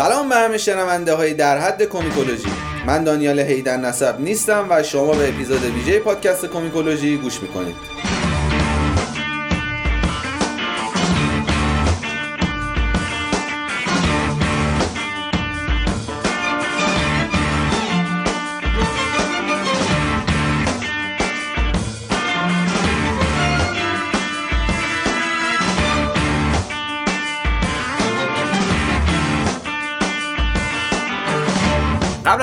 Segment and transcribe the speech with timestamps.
[0.00, 2.48] سلام به همه شنونده های در حد کومیکولوژی.
[2.86, 7.76] من دانیال هیدن نسب نیستم و شما به اپیزود ویژه پادکست کومیکولوژی گوش می‌کنید.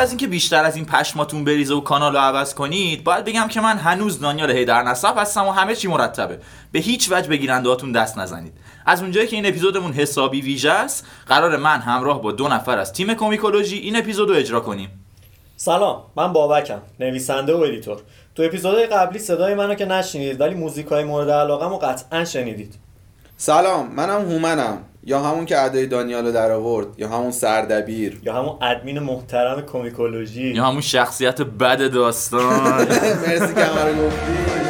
[0.08, 3.62] از اینکه بیشتر از این پشماتون بریزه و کانال رو عوض کنید باید بگم که
[3.62, 6.40] من هنوز دانیال حیدرنسب هستم و همه چی مرتبه.
[6.72, 8.54] به هیچ وجه به گیرنده هاتون دست نزنید.
[8.86, 12.94] از اونجایی که این اپیزودمون حسابی ویژه است قراره من همراه با دو نفر از
[12.94, 14.90] تیم کومیکولوژی این اپیزود رو اجرا کنیم.
[15.56, 17.98] سلام من بابکم نویسنده و editor.
[18.36, 22.76] تو اپیزودهای قبلی صدای منو که نشنیدید ولی موزیک های مورد علاقه رو قطعا شنیدید.
[23.38, 24.78] سلام منم هومنم.
[25.08, 28.20] یا همون که ادای دانیالو در آورد یا همون سردبیر.
[28.24, 30.48] یا همون ادمین محترم کومیکولوژی.
[30.48, 32.88] یا همون شخصیت بد داستان.
[33.28, 34.67] مرسی که همه رو گفتی.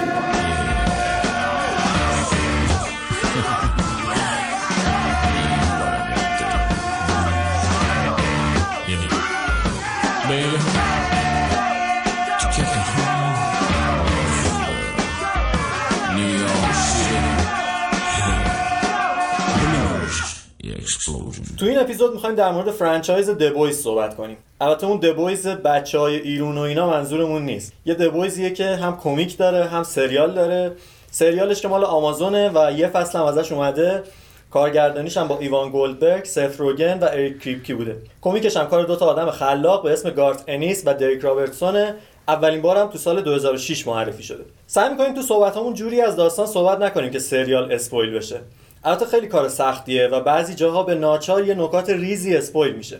[21.59, 25.47] تو این اپیزود می‌خوایم در مورد franchise The Boys صحبت کنیم البته اون The Boys
[25.47, 29.65] بچه های ایرون و اینا منظورمون نیست یه The Boys یه که هم کمیک داره
[29.65, 30.71] هم سریال داره
[31.11, 34.03] سریالش که مال آمازونه و یه فصل هم ازش اومده
[34.51, 37.97] کارگردانیش هم با ایوان گولدبرگ، سث روگن و اریک کریپکی بوده.
[38.21, 41.95] کمیکش هم کار دو تا آدم خلاق به اسم گارث انیس و داریک رابرتسونه.
[42.27, 44.43] اولین بار هم تو سال 2006 معرفی شده.
[44.67, 48.39] سعی می‌کنیم تو صحبتامون جوری از داستان صحبت نکنیم که سریال spoil بشه.
[48.87, 52.99] البته خیلی کار سختیه و بعضی جاها به ناچار یه نکات ریزی اسپویل میشه.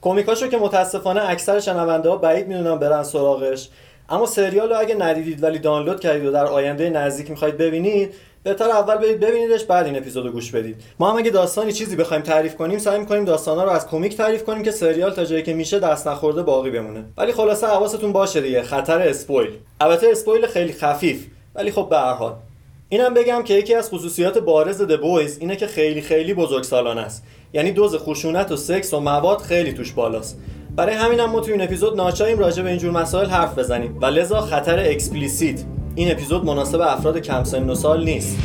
[0.00, 3.68] کمیکاشو که متاسفانه اکثر شنونده ها بعید می‌دونن برن سراغش
[4.08, 8.70] اما سریال رو اگه ندیدید ولی دانلود کردید و در آینده نزدیک می‌خواید ببینید بهتر
[8.70, 10.76] اول برید ببینیدش بعد این اپیزودو گوش بدید.
[10.98, 14.44] ما هم اگه داستانی چیزی بخوایم تعریف کنیم سعی می‌کنیم داستانا رو از کمیک تعریف
[14.44, 17.04] کنیم که سریال تا جایی که میشه دست نخورده باقی بمونه.
[17.16, 19.50] ولی خلاصه حواستون باشه دیگه خطر اسپویل.
[19.80, 22.34] البته اسپویل خیلی خفیف ولی خب به هر حال.
[22.92, 27.24] اینم بگم که یکی از خصوصیات بارز The Boys اینه که خیلی خیلی بزرگسالانه است.
[27.52, 30.38] یعنی دوز خشونت و سکس و مواد خیلی توش بالاست.
[30.76, 34.40] برای همینم ما تو این اپیزود ناچاریم راجع به اینجور مسائل حرف بزنیم و لذا
[34.40, 35.64] خطر explicit.
[35.94, 38.36] این اپیزود مناسب افراد کم سن و سال نیست!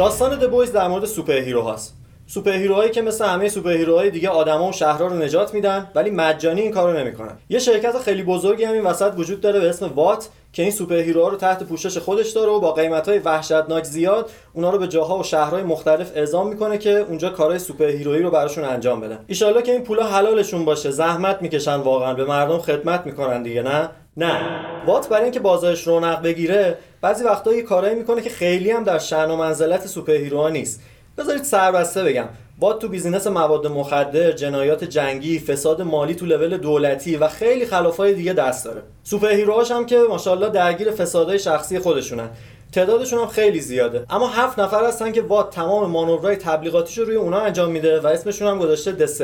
[0.00, 1.96] داستان The Boys در مورد superhero هاست.
[2.26, 6.10] superhero هایی که مثل همه superhero های دیگه آدما و شهرها رو نجات میدن ولی
[6.10, 7.38] مجانی این کارو نمی‌کنن.
[7.48, 10.94] یه شرکت خیلی بزرگی هم این وسط وجود داره به اسم وات که این superhero
[10.94, 15.18] ها رو تحت پوشش خودش داره و با قیمت‌های وحشتناک زیاد اونا رو به جاها
[15.18, 19.62] و شهرهای مختلف اعزام می‌کنه که اونجا کارهای superhero یی رو براشون انجام بدن ایشالله
[19.62, 24.40] که این پولا حلالشون باشه زحمت می‌کشن واقعا به مردم خدمت می‌کنن دیگه نه؟ نه.
[24.86, 28.98] وات برای اینکه بازارش رونق بگیره بعضی وقتا یه کارایی می‌کنه که خیلی هم در
[28.98, 30.80] شأن و منزلت superhero ها نیست
[31.18, 32.28] بذارید سربسته بگم
[32.60, 38.14] Vought تو business مواد مخدر، جنایات جنگی، فساد مالی تو لول دولتی و خیلی خلافای
[38.14, 38.82] دیگه دست داره.
[39.04, 42.30] superhero هاش هم که ماشاءالله درگیر فسادهای شخصی خودشونن.
[42.72, 47.16] تعدادشون هم خیلی زیاده اما هفت نفر هستن که وات تمام مانورهای تبلیغاتیش رو روی
[47.16, 49.20] اونا انجام میده و اسمشون هم گذاشته The 7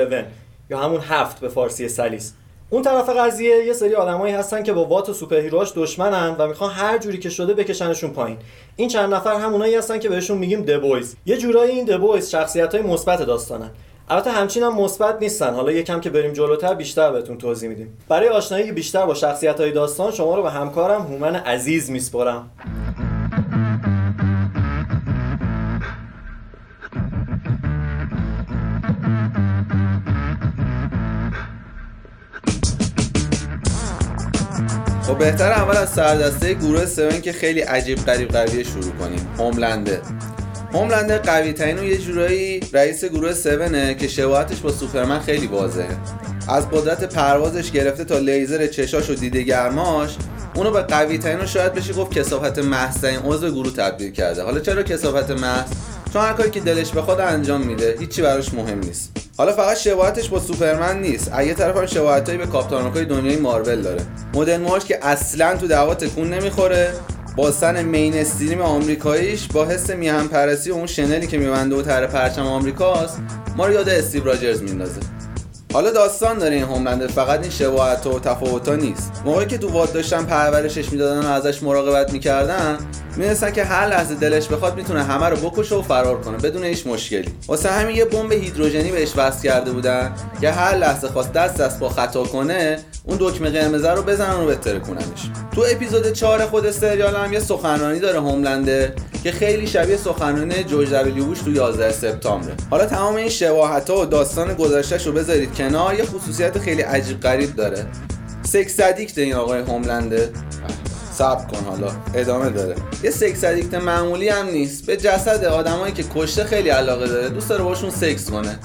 [0.71, 2.33] یا همون هفت به فارسی سلیس
[2.71, 6.47] اون طرف قضیه یه سری آدمایی هستن که با Vought و superhero هاش دشمنن و
[6.47, 8.39] می‌خوان هر جوری که شده بکشنشون پایین.
[8.77, 12.75] این چند نفر هم اونایی هستن که بهشون میگیم دبویز یه جورایی این دبویز شخصیت
[12.75, 13.71] های مثبت داستانن.
[14.09, 15.55] البته همچین هم مثبت نیستن.
[15.55, 17.99] حالا یکم که بریم جلوتر بیشتر بهتون توضیح میدیم.
[18.09, 22.51] برای آشنایی بیشتر با شخصیت های داستان شما رو به همکارم هومن عزیز میسپرم
[35.07, 39.29] خب بهتر اول از سردسته گروه 7 که خیلی عجیب غریب قویه شروع کنیم.
[39.39, 40.01] هوملنده.
[40.73, 45.97] هوملنده قوی ترین و یه جورایی رئیس گروه 7 که شباهتش با سوپرمن خیلی واضحه.
[46.49, 50.17] از قدرت پروازش گرفته تا لیزر چشاش و دیده گرماش
[50.55, 54.43] اونو به قوی ترین و شاید بشه گفت کسافت محض ترین عضو گروه تبدیل کرده.
[54.43, 55.71] حالا چرا کسافت محض؟
[56.13, 59.26] چون هر کاری که دلش بخواد انجام میده هیچی براش مهم نیست.
[59.39, 61.31] حالا فقط شباهتش با سوپرمن نیست.
[61.33, 64.03] از یه طرف هم شباهتایی به کاپیتان دنیای مارول داره.
[64.35, 66.93] مدل موهاش که اصلا تو دعوا تکون نمی‌خوره.
[67.37, 71.83] با سن مین استریم آمریکاییش با حس میهم پرسی و اون شنلی که میبنده و
[71.83, 73.21] تر پرچم آمریکاست
[73.57, 75.01] ما رو یاد استیو راجرز میندازه.
[75.77, 79.13] حالا داستان داره این هوملندر فقط این شباهت و تفاوتا نیست.
[79.25, 82.79] موقعی که تو واد داشتن پرورشش می‌دادن و ازش مراقبت می‌کردن
[83.17, 86.87] می‌دونستن که هر لحظه دلش بخواد می‌تونه همه رو بکشه و فرار کنه بدون هیچ
[86.87, 87.35] مشکلی.
[87.49, 91.79] واسه همین یه بمب هیدروژنی بهش وصل کرده بودن که هر لحظه خواست دست از
[91.79, 92.79] پا خطا کنه
[93.09, 98.01] اون دکمه قرمزه رو بزنن و بترکوننش تو اپیزود 4 خود سریال هم یه سخنرانی
[98.01, 103.17] داره Homelander ه که خیلی شبیه سخنرانی جورج دبلیو بوش تو 11 سپتامبر حالا تمام
[103.17, 107.87] این شباهت ها و داستان گذشتهش رو بذارید کنار یه خصوصیت خیلی عجیب غریب داره.
[108.43, 110.33] sex addict این آقای Homelander ه.
[111.19, 111.93] صبر کن حالا.
[112.15, 112.75] ادامه داره.
[113.03, 114.87] یه sex addict معمولی هم نیست.
[114.87, 118.59] به جسد آدمایی که کشته خیلی علاقه داره دوست داره باشون سکس کنه.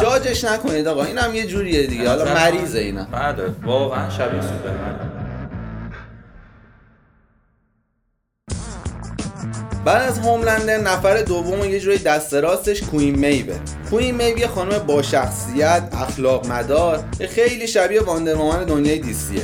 [0.00, 1.04] جاجش نکنید آقا.
[1.04, 2.08] این هم یه جوریه دیگه.
[2.08, 3.04] حالا مریضه اینا.
[3.12, 5.12] بله واقعا شبیه سوپرمن.
[9.84, 13.54] بعد از Homelander نفر دوم یه جوری دست راستش Queen Maeve
[13.90, 13.97] ه.
[13.97, 19.20] Queen Maeve یه خانم با شخصیت اخلاق مدار که خیلی شبیه Wonder Woman دنیای DC
[19.20, 19.42] ه.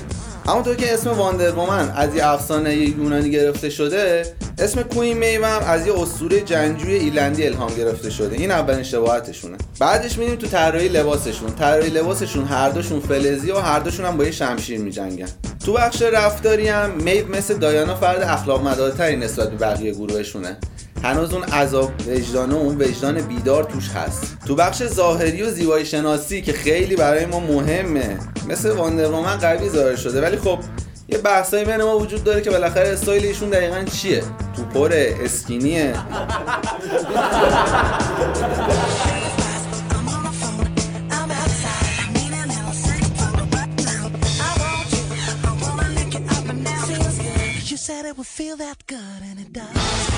[0.49, 4.23] همونطور که اسم Wonder Woman از یه افسانه یونانی گرفته شده
[4.59, 8.37] اسم Queen Maeve هم از یه اسطوره جنگجوی ایرلندی الهام گرفته شده.
[8.37, 9.57] این اولین شباهتشونه.
[9.81, 11.55] بعدش میریم تو طراحی لباسشون.
[11.55, 15.29] طراحی لباسشون هر دوشون فلزی و هر دوشون هم با یه شمشیر میجنگن.
[15.65, 20.57] تو بخش رفتاری هم میو مثل دایانا فرد اخلاق مدارتری نسبت به بقیه گروهشونه.
[21.05, 26.43] هنوز اون عذاب وجدان اون وجدان بیدار توش هست تو بخش ظاهری و زیبایی شناسی
[26.43, 28.19] که خیلی برای ما مهمه
[28.49, 30.59] مثل واندرومن قوی ظاهر شده ولی خب
[31.09, 34.23] یه بحثایی بین ما وجود داره که بالاخره استایل ایشون دقیقا چیه
[35.25, 35.95] اسکینیه.
[46.89, 47.71] Feels good.
[47.71, 50.18] You said would feel that good, and it does.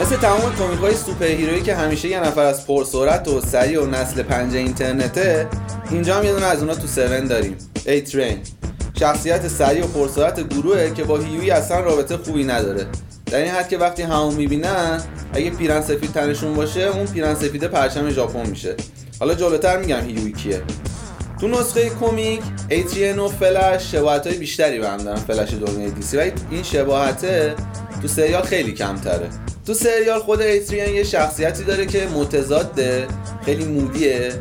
[0.00, 3.86] مثل تمام کمیک های سوپر هیرویی که همیشه یه نفر از پرسرعت و سریع و
[3.86, 5.48] نسل پنج اینترنته
[5.90, 6.98] اینجا هم یه دونه از اونا تو 7
[7.28, 7.56] داریم.
[7.86, 8.38] ای ترین.
[8.98, 12.86] شخصیت سریع و پرسرعت گروهه که با هیوی اصلا رابطه خوبی نداره.
[13.26, 15.00] در این حد که وقتی همون می‌بینن
[15.32, 18.74] اگه پیرن سفید تنشون باشه اون پیرن سفیده پرچم ژاپن میشه.
[19.20, 20.62] حالا جلوتر میگم هیوی کیه.
[21.40, 26.16] تو نسخه کمیک A-Train و فلش شباهت های بیشتری به هم دارن فلش دنیای DC
[26.16, 27.54] ولی این شباهته
[28.02, 29.28] تو سریال خیلی کمتره.
[29.66, 33.06] تو سریال خود A-Train یه شخصیتی داره که متضاده
[33.44, 34.32] خیلی مودیه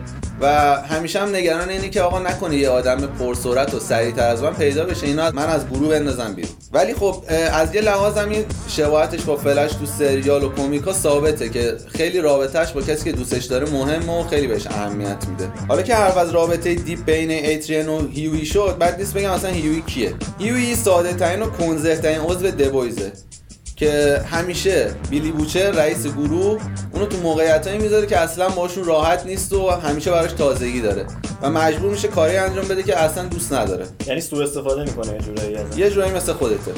[0.41, 4.53] و همیشه هم نگران اینه که آقا نکنه یه آدم پرسرعت و سریعتر از من
[4.53, 6.51] پیدا بشه اینا من از گروه بندازم بیرون.
[6.73, 11.49] ولی خب از یه لحاظ هم این شباهتش با فلش تو سریال و کمیکا ثابته
[11.49, 15.49] که خیلی رابطهش با کسی که دوستش داره مهمه و خیلی بهش اهمیت میده.
[15.67, 19.49] حالا که حرف از رابطه deep بین A-Train و Hughie شد بد نیست بگم اصلا
[19.49, 20.13] هیوی کیه.
[20.39, 23.11] هیوی ساده ترین و کنزه ترین عضو دبویزه
[23.75, 26.61] که همیشه بیلی بوچر رئیس گروه
[26.93, 31.05] اونو تو موقعیتایی می‌ذاره که اصلا باشون راحت نیست و همیشه براش تازگی داره.
[31.41, 33.85] و مجبور میشه کاری انجام بده که اصلا دوست نداره.
[34.07, 36.71] یعنی سوء استفاده می‌کنه یه جورایی یه جورایی مثل خودته.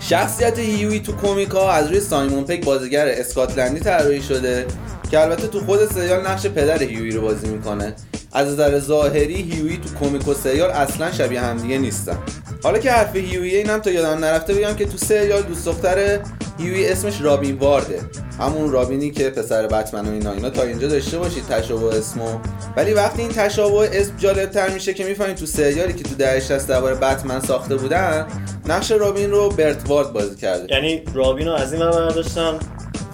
[0.00, 4.66] شخصیت هیوی تو کومیکا از روی سایمون پک بازیگر اسکاتلندی طراحی شده.
[5.10, 7.94] که البته تو خود سریال نقش پدر هیوی رو بازی می‌کنه.
[8.32, 12.18] از نظر ظاهری هیوی تو کومیک و سریال اصلا شبیه همدیگه نیستن.
[12.62, 16.20] حالا که حرف هیوی اینم تا یادم نرفته بگم که تو سریال دوست دختر
[16.58, 18.00] هیوی اسمش رابین وارده.
[18.40, 22.38] همون رابینی که پسر بتمن و اینا اینا تا اینجا داشته باشید تشابه اسمو.
[22.76, 26.40] ولی وقتی این تشابه اسم جالب تر میشه که می‌فهمید تو سریالی که تو دهه
[26.40, 28.26] 60 درباره بتمن ساخته بودن
[28.66, 30.74] نقش رابین رو برت وارد بازی کرده.
[30.74, 32.58] یعنی رابین رو از این برداشتن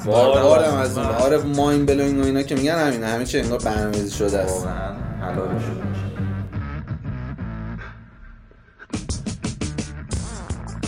[0.05, 4.17] واردم از اون آره ماین بلوینگ و اینا که میگن همینه همه چی انگار برنامه‌ریزی
[4.17, 4.55] شده است.
[4.55, 4.95] واقعا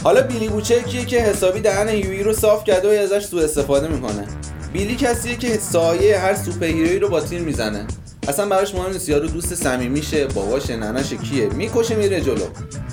[0.04, 3.88] حالا بیلی بوچر کیه که حسابی دهن هیوی رو صاف کرده و ازش سوء استفاده
[3.88, 4.26] می‌کنه.
[4.72, 7.86] بیلی کسیه که سایه هر سوپر هیرویی رو با تیر می‌زنه.
[8.28, 11.46] اصلا براش مهم نیست یارو دوست صمیمیشه باباشه ننشه کیه.
[11.48, 12.46] می‌کشه میره جلو.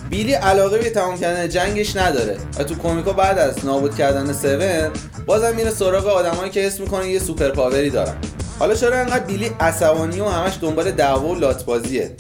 [0.10, 2.38] بیلی علاقه به تمام کردن جنگش نداره.
[2.60, 4.92] و تو کمیکا بعد از نابود کردن Seven
[5.26, 8.16] بازم میره سراغ آدمایی که حس می‌کنه یه superpower ی دارن.
[8.60, 12.16] حالا چرا انقدر بیلی عصبانی و همش دنبال دعوا و لاتبازیه؟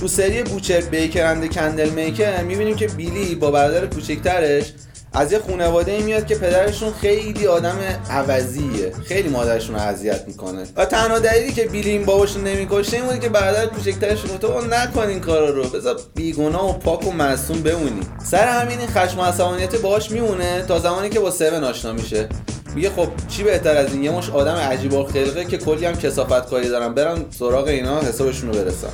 [0.00, 4.72] تو سری Butcher, Baker and Candle Maker می‌بینیم که بیلی با برادر کوچکترش
[5.12, 7.78] از یه خانواده میاد که پدرشون خیلی آدم
[8.10, 8.92] عوضیه.
[9.04, 10.66] خیلی مادرشون رو اذیت می‌کنه.
[10.76, 14.60] و تنها دلیلی که بیلی این باباشون نمی‌کشه این بوده که برادر کوچکترش گفته بابا
[14.60, 15.64] نکن این کارا رو.
[15.64, 18.00] بذار بیگناه و پاک و معصوم بمونی.
[18.24, 22.28] سر همین این خشم و عصبانیت باهاش میمونه تا زمانی که با Seven آشنا میشه.
[22.74, 25.96] میگه خب چی بهتر از این؟ یه مش آدم عجیب و خلقه که کلی هم
[25.96, 26.94] کسافت کاری دارن.
[26.94, 28.88] برن سراغ اینا حسابشون رو برسن.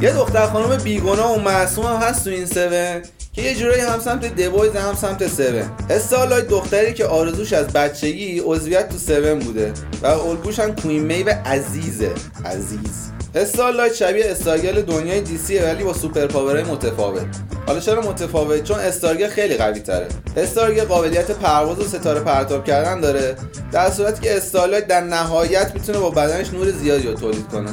[0.00, 3.02] یه دختر خانم بیگناه و معصوم هم هست تو این Seven
[3.32, 5.62] که یه جورایی هم سمت The Boys هم سمت Seven.
[5.90, 11.34] Starlight دختری که آرزوش از بچگی عضویت تو Seven بوده و الگوش هم Queen Maeve
[11.44, 12.10] عزیزه.
[12.44, 13.10] عزیز.
[13.34, 17.26] Starlight شبیه Stargirl دنیای DC ه ولی با superpower های متفاوت.
[17.66, 20.06] حالا چرا متفاوت؟ چون Stargirl خیلی قوی تره.
[20.36, 23.36] Stargirl قابلیت پرواز و ستاره پرتاب کردن داره
[23.72, 27.70] در صورتی که Starlight در نهایت می‌تونه با بدنش نور زیادی رو تولید کنه.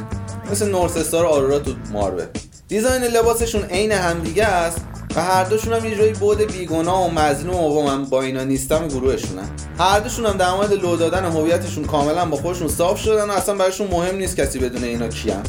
[0.52, 2.26] مثل Northstar, Aurora تو Marvel.
[2.68, 4.82] design لباسشون عین همدیگه است
[5.16, 8.88] و هر دوشون هم یه جوری بود بیگناه و مظلوم و من با اینا نیستم
[8.88, 9.50] گروهشونن
[9.80, 13.56] هر دوشون هم در مورد لو دادن هویتشون کاملا با خودشون صاف شدن و اصلا
[13.56, 15.44] براشون مهم نیست کسی بدونه اینا کیان.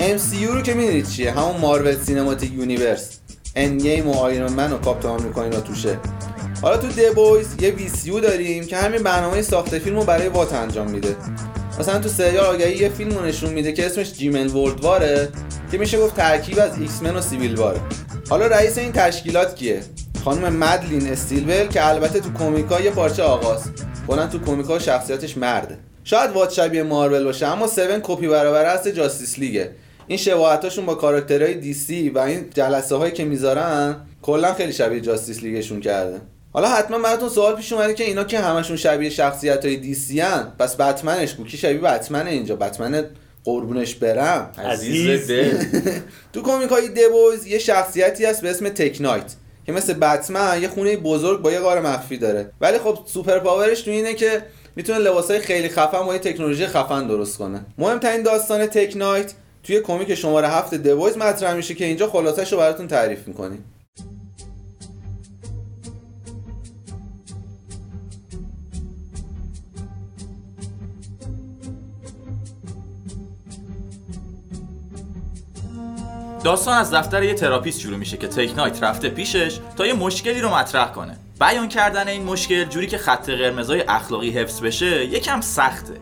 [0.00, 3.18] MCU رو که می‌دونید چیه؟ همون Marvel Cinematic Universe،
[3.56, 5.98] Endgame و Iron Man و کاپتان آمریکا اینا توشه.
[6.62, 10.52] حالا تو The Boys یه VCU داریم که همین برنامه ساخت فیلم رو برای وات
[10.52, 11.16] انجام میده.
[11.78, 15.28] مثلا تو سریال آگهی یه فیلم نشون میده که اسمش G-Men World War ه
[15.70, 17.80] که میشه گفت ترکیب از X-Men و Civil War ه.
[18.28, 19.80] حالا رئیس این تشکیلات کیه؟
[20.24, 23.62] خانم Madelyn Stillwell که البته تو کومیکا یه پارچه آقاست
[24.08, 25.78] کلا تو کومیکا شخصیتش مرده.
[26.04, 29.70] شاید Vought شبیه مارول باشه اما Seven کپی برابر اصل Justice League ه.
[30.06, 35.42] این شباهتاشون با کاراکترهای DC و این جلسه هایی که می‌ذارن کلا خیلی شبیه Justice
[35.42, 36.20] League شون کرده.
[36.54, 40.52] حالا حتما براتون سوال پیش اومده که اینا که همشون شبیه شخصیت های DC هن
[40.58, 43.04] پس بتمنش کو کی شبیه بتمنه اینجا؟ بتمن
[43.44, 44.52] قربونش برم.
[44.58, 45.64] عزیز دل.
[46.32, 49.34] تو کمیک های دبویز یه شخصیتی هست به اسم تکنایت
[49.66, 52.50] که مثل بتمن یه خونه بزرگ با یه غار مخفی داره.
[52.60, 54.42] ولی خب سوپر پاورش تو اینه که
[54.76, 57.60] می‌تونه لباسای خیلی خفن با یه تکنولوژی خفن درست کنه.
[57.78, 59.32] مهمترین داستان تکنایت
[59.62, 63.64] توی کمیک شماره هفت دبویز مطرح میشه که اینجا خلاصش رو براتون تعریف می‌کنیم.
[76.44, 80.40] داستان از دفتر یه therapist شروع میشه که Tek Knight رفته پیشش تا یه مشکلی
[80.40, 81.18] رو مطرح کنه.
[81.40, 86.00] بیان کردن این مشکل جوری که خط قرمزای اخلاقی حفظ بشه یکم سخته.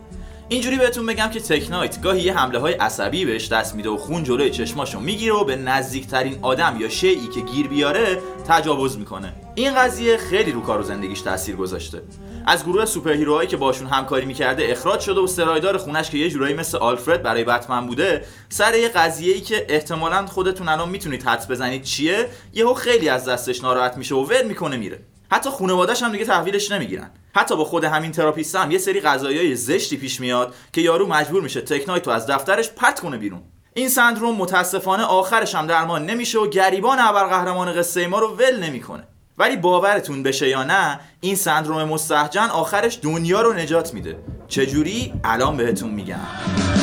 [0.53, 3.97] اینجوری بهتون بگم که Tek Knight گاهی یه حمله های عصبی بهش دست میده و
[3.97, 9.33] خون جلوی چشماشو می‌گیره و به نزدیکترین آدم یا شیئی که گیر بیاره تجاوز می‌کنه.
[9.55, 12.01] این قضیه خیلی رو کار و زندگیش تاثیر گذاشته.
[12.45, 16.29] از گروه superhero هایی که باشون همکاری می‌کرده اخراج شده و سرایدار خونش که یه
[16.29, 21.23] جورایی مثل آلفرد برای بتمن بوده سر یه قضیه ای که احتمالا خودتون الان می‌تونید
[21.23, 24.99] حدس بزنید چیه یهو خیلی از دستش ناراحت میشه و ول می‌کنه میره.
[25.33, 27.11] حتی خانواده‌اش هم دیگه تحویلش نمی‌گیرن.
[27.35, 31.41] حتی با خود همین تراپیست هم یه سری قضایای زشتی پیش میاد که یارو مجبور
[31.41, 33.41] میشه تکنایت رو از دفترش پرت کنه بیرون.
[33.73, 39.03] این سندروم متاسفانه آخرش هم درمان نمیشه و گریبان ابرقهرمان قصه ما رو ول نمی‌کنه.
[39.37, 44.17] ولی باورتون بشه یا نه این سندروم مستهجن آخرش دنیا رو نجات میده.
[44.47, 46.82] چجوری؟ الان بهتون میگم.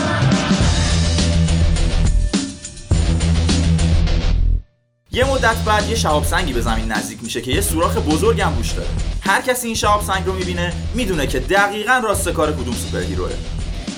[5.12, 8.56] یه مدت بعد یه شهاب سنگی به زمین نزدیک میشه که یه سوراخ بزرگ هم
[8.56, 8.88] روش داره.
[9.20, 13.30] هر کسی این شهاب سنگ رو می‌بینه می‌دونه که دقیقا راست کار کدوم سوپر هیروه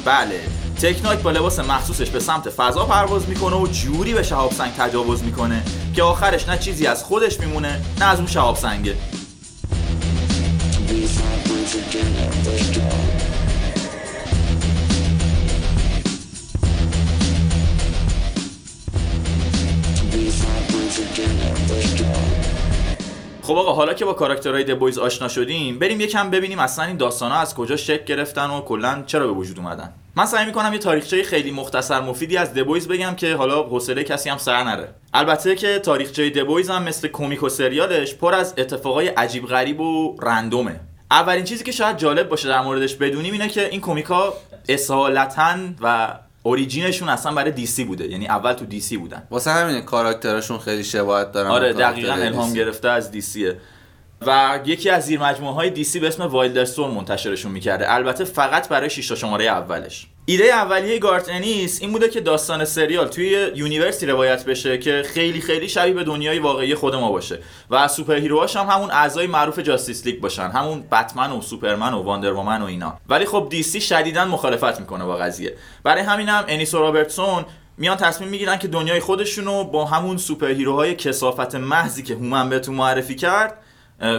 [0.05, 0.41] بله
[0.83, 5.23] تکنایت با لباس مخصوصش به سمت فضا پرواز می‌کنه و جوری به شهاب سنگ تجاوز
[5.23, 5.63] می‌کنه
[5.95, 8.97] که آخرش نه چیزی از خودش میمونه نه از اون شهاب سنگه.
[23.43, 26.97] خب آقا حالا که با کاراکترهای The Boys آشنا شدیم بریم یکم ببینیم اصلا این
[26.97, 29.93] داستانا از کجا شکل گرفتن و کلا چرا به وجود اومدن.
[30.17, 34.05] من سعی می‌کنم یه تاریخچه خیلی مختصر مفیدی از The Boys بگم که حالا حوصله
[34.05, 34.89] کسی هم سر نره.
[35.15, 39.81] البته که تاریخچه The Boys هم مثل کمیک و سریالش پر از اتفاقای عجیب غریب
[39.81, 40.81] و random ه.
[41.11, 44.35] اولین چیزی که شاید جالب باشه در موردش بدونیم اینه که این کمیکا
[44.69, 48.09] اصالتا و origin شون اصلا برای DC بوده.
[48.09, 49.23] یعنی اول تو DC بودن.
[49.31, 52.53] واسه همینه کاراکترشون خیلی شباهت دارن آره دقیقا الهام.
[52.53, 53.59] گرفته از DC ه
[54.27, 57.95] و یکی از زیر مجموعه های DC به اسم WildStorm منتشرشون می‌کرده.
[57.95, 60.07] البته فقط برای 6 تا شماره اولش.
[60.25, 65.03] ایده اولیه گارت انیس این بوده که داستان سریال توی universe ی روایت بشه که
[65.07, 67.39] خیلی خیلی شبیه به دنیای واقعی خود ما باشه.
[67.71, 70.49] و از superhero هاش هم همون اعضای معروف Justice League باشن.
[70.49, 72.99] همون بتمن و سوپرمن و واندر وومن و اینا.
[73.09, 75.57] ولی خب DC شدیدا مخالفت می‌کنه با قضیه.
[75.85, 77.45] برای همین هم انیس و رابرتسون
[77.79, 82.75] میان تصمیم می‌گیرن که دنیای خودشونو با همون superhero های کثافت محضی که هومن بهتون
[82.75, 83.59] معرفی کرد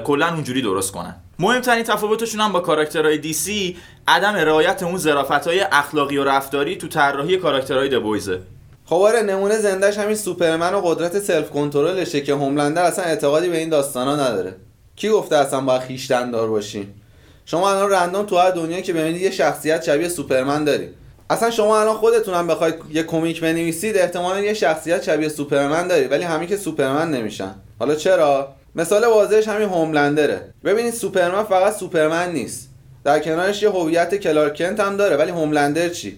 [0.05, 1.15] کلا اونجوری درست کنن.
[1.39, 7.37] مهمترین تفاوتشون هم با کاراکترهای DC عدم رعایت اون ظرافت‌های اخلاقی و رفتاری تو طراحی
[7.37, 8.39] کاراکترهای The Boys ه
[8.85, 13.57] خب آره نمونه زندهش همین سوپرمن و قدرت self-control شه که هوملندر اصلا اعتقادی به
[13.57, 14.55] این داستانا نداره.
[14.95, 17.01] کی گفته اصلا باید خویشتن دار باشیم؟
[17.45, 20.89] شما الان random تو هر دنیا که ببینید یه شخصیت شبیه سوپرمن دارید
[21.29, 26.11] اصلا شما الان خودتون هم بخواید یه کمیک بنویسید احتمالا یه شخصیت شبیه سوپرمن دارید
[26.11, 27.55] ولی همین که سوپرمن نمیشن.
[27.79, 30.41] حالا چرا؟ مثال واضحش همین هوملندره.
[30.65, 32.69] ببینید سوپرمن فقط سوپرمن نیست.
[33.03, 36.17] در کنارش یه هویت کلارک کنت هم داره ولی هوملندر چی؟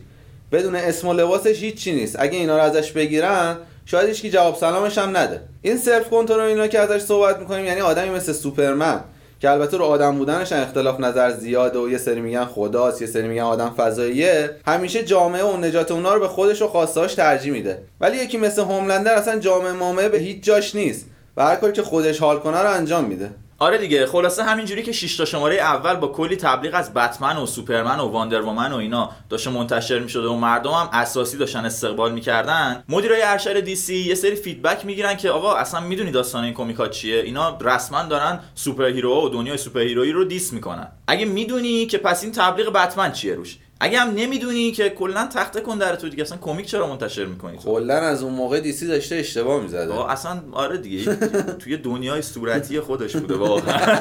[0.51, 2.15] بدون اسم و لباسش هیچی نیست.
[2.19, 5.41] اگه اینا رو ازش بگیرن شاید هیچکی جواب سلامش هم نده.
[5.61, 8.99] این self-control اینا که ازش صحبت می‌کنیم یعنی آدمی مثل سوپرمن.
[9.39, 13.27] که البته رو آدم بودنش اختلاف نظر زیاده و یه سری میگن خداست یه سری
[13.27, 14.49] میگن آدم فضاییه.
[14.67, 17.83] همیشه جامعه و نجات اونا رو به خودش و خواستهاش ترجیح میده.
[18.01, 21.05] ولی یکی مثل هوملندر اصلا جامعه مامعه به هیچ جاش نیست.
[21.37, 23.31] و هر کاری که خودش حال کنه رو انجام میده.
[23.59, 27.45] آره دیگه خلاصه همینجوری که 6 تا شماره اول با کلی تبلیغ از بتمن و
[27.45, 32.11] سوپرمن و واندر وومن و اینا داشته منتشر می‌شده و مردم هم اساسی داشتن استقبال
[32.11, 36.87] می‌کردن مدیرای ارشد DC یه سری feedback می‌گیرن که آقا اصلا می‌دونی داستان این کمیکا
[36.87, 40.87] چیه؟ اینا رسما دارن superhero و دنیای superhero یی رو diss می‌کنن.
[41.07, 45.61] اگه می‌دونی که پس این تبلیغ بتمن چیه روش؟ اگه هم نمی‌دونی که کلا تخته
[45.61, 49.15] کن در تو دیگه اصلا کمیک چرا منتشر می‌کنی کلا از اون موقع DC داشته
[49.15, 50.11] اشتباه می‌زده.
[50.11, 51.15] اصلا آره دیگه
[51.59, 53.99] توی دنیای صورتی خودش بوده واقعا.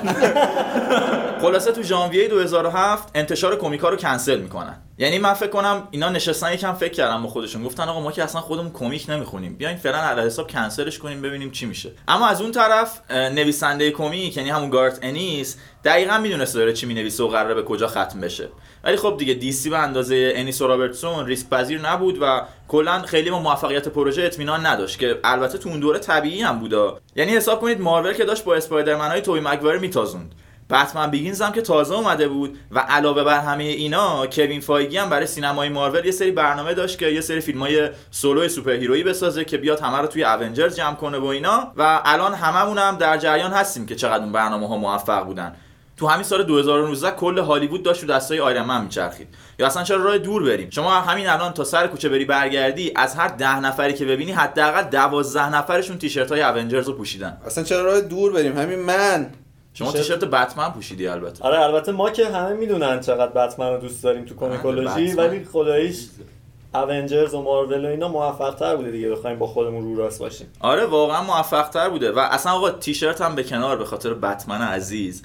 [1.43, 4.77] خلاصه تو ژانویه 2007 انتشار کمیکا رو کنسل می‌کنن.
[4.99, 7.65] یعنی من فکر کنم اینا نشستن یکم فکر کردن با خودشون.
[7.65, 9.55] گفتن آقا ما که اصلا خودمون کمیک نمی‌خونیم.
[9.57, 11.93] بیاین فعلا علی حساب کنسلش کنیم ببینیم چی میشه.
[12.09, 17.23] اما از اون طرف نویسنده کمیک یعنی همون گارت انیس دقیقا می‌دونسته داره چی می‌نویسه
[17.25, 18.49] و قراره به کجا ختم بشه.
[18.85, 23.31] ولی خب دیگه DC به اندازه انیس و رابرتسون ریسک پذیر نبود و کلا خیلی
[23.31, 27.01] به موفقیت پروژه اطمینان نداشت که البته تو اون دوره طبیعی هم بودا.
[27.17, 29.41] یعنی حساب کنید مارول که داشت با اسپایدرمن هاش
[29.81, 30.35] می‌تازوند.
[30.71, 35.11] Batman Begins هم که تازه اومده بود و علاوه بر همه اینا کوین فایگی هم
[35.11, 39.03] برای سینمای مارول یه سری برنامه داشت که یه سری فیلم های solo superhero یی
[39.03, 41.73] بسازه که بیاد همه رو توی Avengers جمع کنه و اینا.
[41.77, 45.57] و الان هممون هم در جریان هستیم که چقدر اون برنامه ها موفق بودن.
[45.97, 49.29] تو همین سال 2019 کل هالیوود داشت رو دستای آیرن من میچرخید.
[49.59, 53.15] یا اصلا چرا راه دور بریم؟ شما همین الان تا سر کوچه بری برگردی از
[53.15, 57.39] هر ده نفری که ببینی حداقل دوازده نفرشون تیشرت های اونجرز رو پوشیدن.
[57.47, 59.31] اصلا چرا راه دور بریم؟ همین من
[59.75, 61.45] شما تیشرت- بتمن پوشیدی البته.
[61.45, 65.27] آره البته ما که همه می‌دونن چقدر بتمن رو دوست داریم تو کمیکولوژی بتمن.
[65.27, 66.07] ولی خداییش
[66.75, 70.47] اونجرز و مارول و اینا موفق تر بوده دیگه بخوایم با خودمون رو راست باشیم.
[70.61, 72.13] آره واقعا موفق تر بوده.
[72.13, 75.23] و اصلا آقا تیشرت هم به کنار به خاطر بتمن عزیز.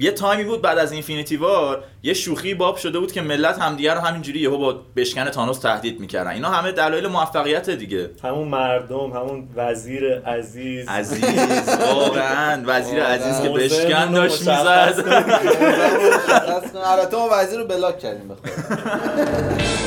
[0.00, 3.94] یه تایمی بود بعد از اینفینیتی وار یه شوخی باب شده بود که ملت همدیگه
[3.94, 6.30] رو همینجوری یهو با بشکن تانوس تهدید می‌کردن.
[6.30, 8.10] اینا همه دلایل موفقیت دیگه.
[8.24, 10.88] همون مردم همون وزیر عزیز.
[10.88, 11.24] عزیز
[11.94, 12.62] واقعا.
[12.66, 13.02] وزیر.
[13.02, 15.04] عزیز که بشکن داشت می‌زد.
[16.84, 18.50] البته ما وزیر رو بلاک کردیم بخور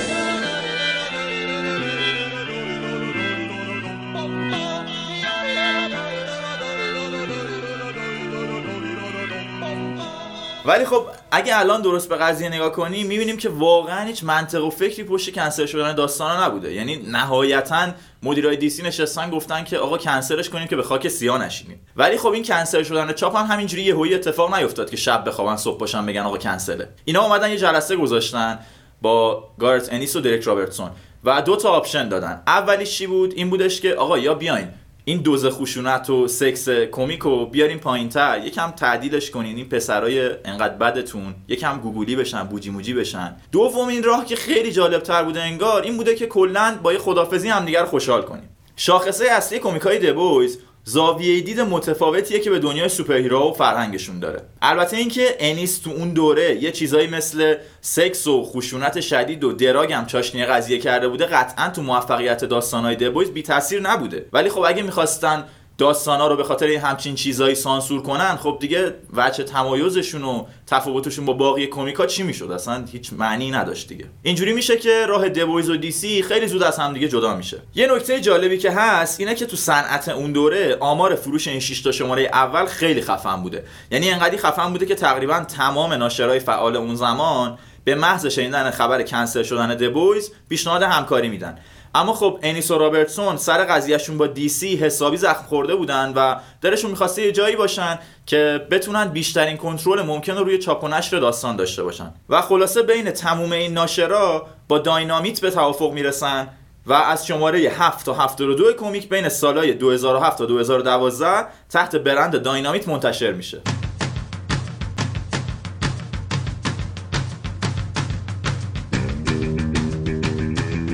[10.65, 14.69] ولی خب اگه الان درست به قضیه نگاه کنیم می‌بینیم که واقعا هیچ منطق و
[14.69, 16.73] فکری پشت کنسل شدن داستانا نبوده.
[16.73, 17.87] یعنی نهایتا
[18.23, 21.87] مدیرای DC نشستن گفتن که آقا کنسلش کنیم که به خاک سیاه نشینیم.
[21.95, 25.79] ولی خب این کنسل شدن چاپ هم همینجوری یهویی اتفاق نیفتاد که شب بخوابن صبح
[25.79, 26.89] باشن بگن آقا کنسله.
[27.05, 28.59] اینا اومدن یه جلسه گذاشتن
[29.01, 30.89] با گارت انیس و دریک رابرتسون
[31.23, 32.43] و دو تا option دادن.
[32.47, 34.67] اولیش چی بود؟ این بودش که آقا یا بیاین.
[35.11, 40.29] این dose خشونت و سکس کمیک رو بیاریم پایین تر یکم تعدیلش کنین این پسرای
[40.45, 41.35] انقدر بدتون.
[41.47, 43.35] یکم گوگولی بشن بوجی موجی بشن.
[43.51, 47.49] دومین راه که خیلی جالب تر بوده انگار این بوده که کلا با یه خدافظی
[47.49, 48.49] همدیگه رو خوشحال کنیم.
[48.75, 54.19] شاخصه اصلی کمیک های The Boys زاویه دید متفاوتیه که به دنیای superhero و فرهنگشون
[54.19, 54.41] داره.
[54.61, 59.93] البته اینکه انیس تو اون دوره یه چیزایی مثل سکس و خشونت شدید و drug
[59.93, 64.25] هم چاشنی قضیه کرده بوده قطعا تو موفقیت داستانهای The Boys بی تاثیر نبوده.
[64.33, 65.43] ولی خب اگه می‌خواستن
[65.81, 71.33] داستانا رو به خاطر همچین چیزایی سانسور کنن خب دیگه وجه تمایزشون و تفاوتشون با
[71.33, 74.05] باقی کمیکا چی می‌شد؟ اصلا هیچ معنی نداشت دیگه.
[74.23, 77.61] اینجوری میشه که راه The Boys و DC خیلی زود از هم دیگه جدا میشه.
[77.75, 81.81] یه نکته جالبی که هست اینه که تو صنعت اون دوره آمار فروش این 6
[81.81, 83.63] تا شماره اول خیلی خفن بوده.
[83.91, 89.03] یعنی انقدی خفن بوده که تقریبا تمام ناشرای فعال اون زمان به محض شنیدن خبر
[89.03, 91.57] کنسل شدن دبویز پیشنهاد همکاری میدن.
[91.95, 96.35] اما خب انیس و رابرتسون سر قضیهشون با دی سی حسابی زخم خورده بودن و
[96.61, 101.19] دلشون می‌خواسته یه جایی باشن که بتونن بیشترین کنترل ممکن رو روی چاپ و نشر
[101.19, 102.13] داستان داشته باشن.
[102.29, 106.47] و خلاصه بین تموم این ناشرا با داینامیت به توافق می‌رسن
[106.85, 112.87] و از شماره 7 تا 72 کمیک بین سالهای 2007 تا 2012 تحت برند داینامیت
[112.87, 113.61] منتشر میشه.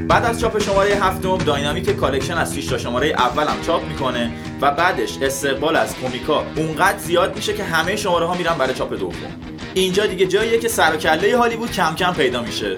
[0.07, 4.71] بعد از چاپ شماره هفتم Dynamite collection 6 تا شماره اول هم چاپ می‌کنه و
[4.71, 9.13] بعدش استقبال از کمیکا اونقدر زیاد میشه که همه شماره ها میرن برای چاپ دوم.
[9.73, 12.77] اینجا دیگه جاییه که سر و کله هالیوود کم کم پیدا میشه.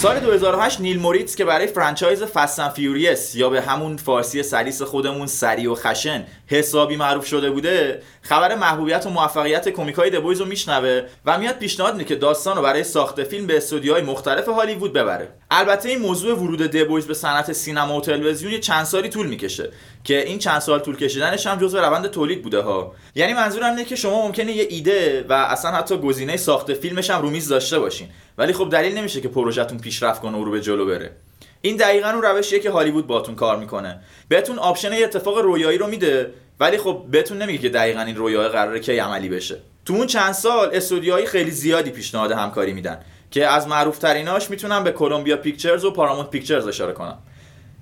[0.00, 5.26] سال 2008 نیل موریتس که برای franchise Fast & Furious یا به همون فارسی سلیس خودمون
[5.26, 10.46] سری و خشن حسابی معروف شده بوده خبر محبوبیت و موفقیت کمیکای The Boys رو
[10.46, 14.92] میشنوه و میاد پیشنهاد میده که داستان رو برای ساخت فیلم به استودیوهای مختلف هالیوود
[14.92, 15.28] ببره.
[15.50, 19.26] البته این موضوع ورود The Boys به صنعت سینما و تلویزیون یه چند سالی طول
[19.26, 19.70] می‌کشه
[20.04, 22.94] که این چند سال طول کشیدنش هم جزو روند تولید بوده ها.
[23.14, 27.22] یعنی منظورم اینه که شما ممکنه یه ایده و اصلا حتی گزینه ساخت فیلمش هم
[27.22, 28.08] رو میز داشته باشین.
[28.38, 31.10] ولی خب دلیل نمیشه که پروژهتون پیشرفت کنه و رو به جلو بره.
[31.62, 34.00] این دقیقا اون روشیه که هالیوود باتون کار می‌کنه.
[34.28, 38.80] بهتون option اتفاق رویایی رو میده ولی خب بهتون نمیگه که دقیقا این رویاهه قراره
[38.80, 39.56] کی عملی بشه.
[39.84, 44.92] تو اون چند سال استودیوهای خیلی زیادی پیشنهاد همکاری میدن که از معروف‌تریناش می‌تونم به
[44.92, 47.18] Columbia Pictures و Paramount Pictures اشاره کنم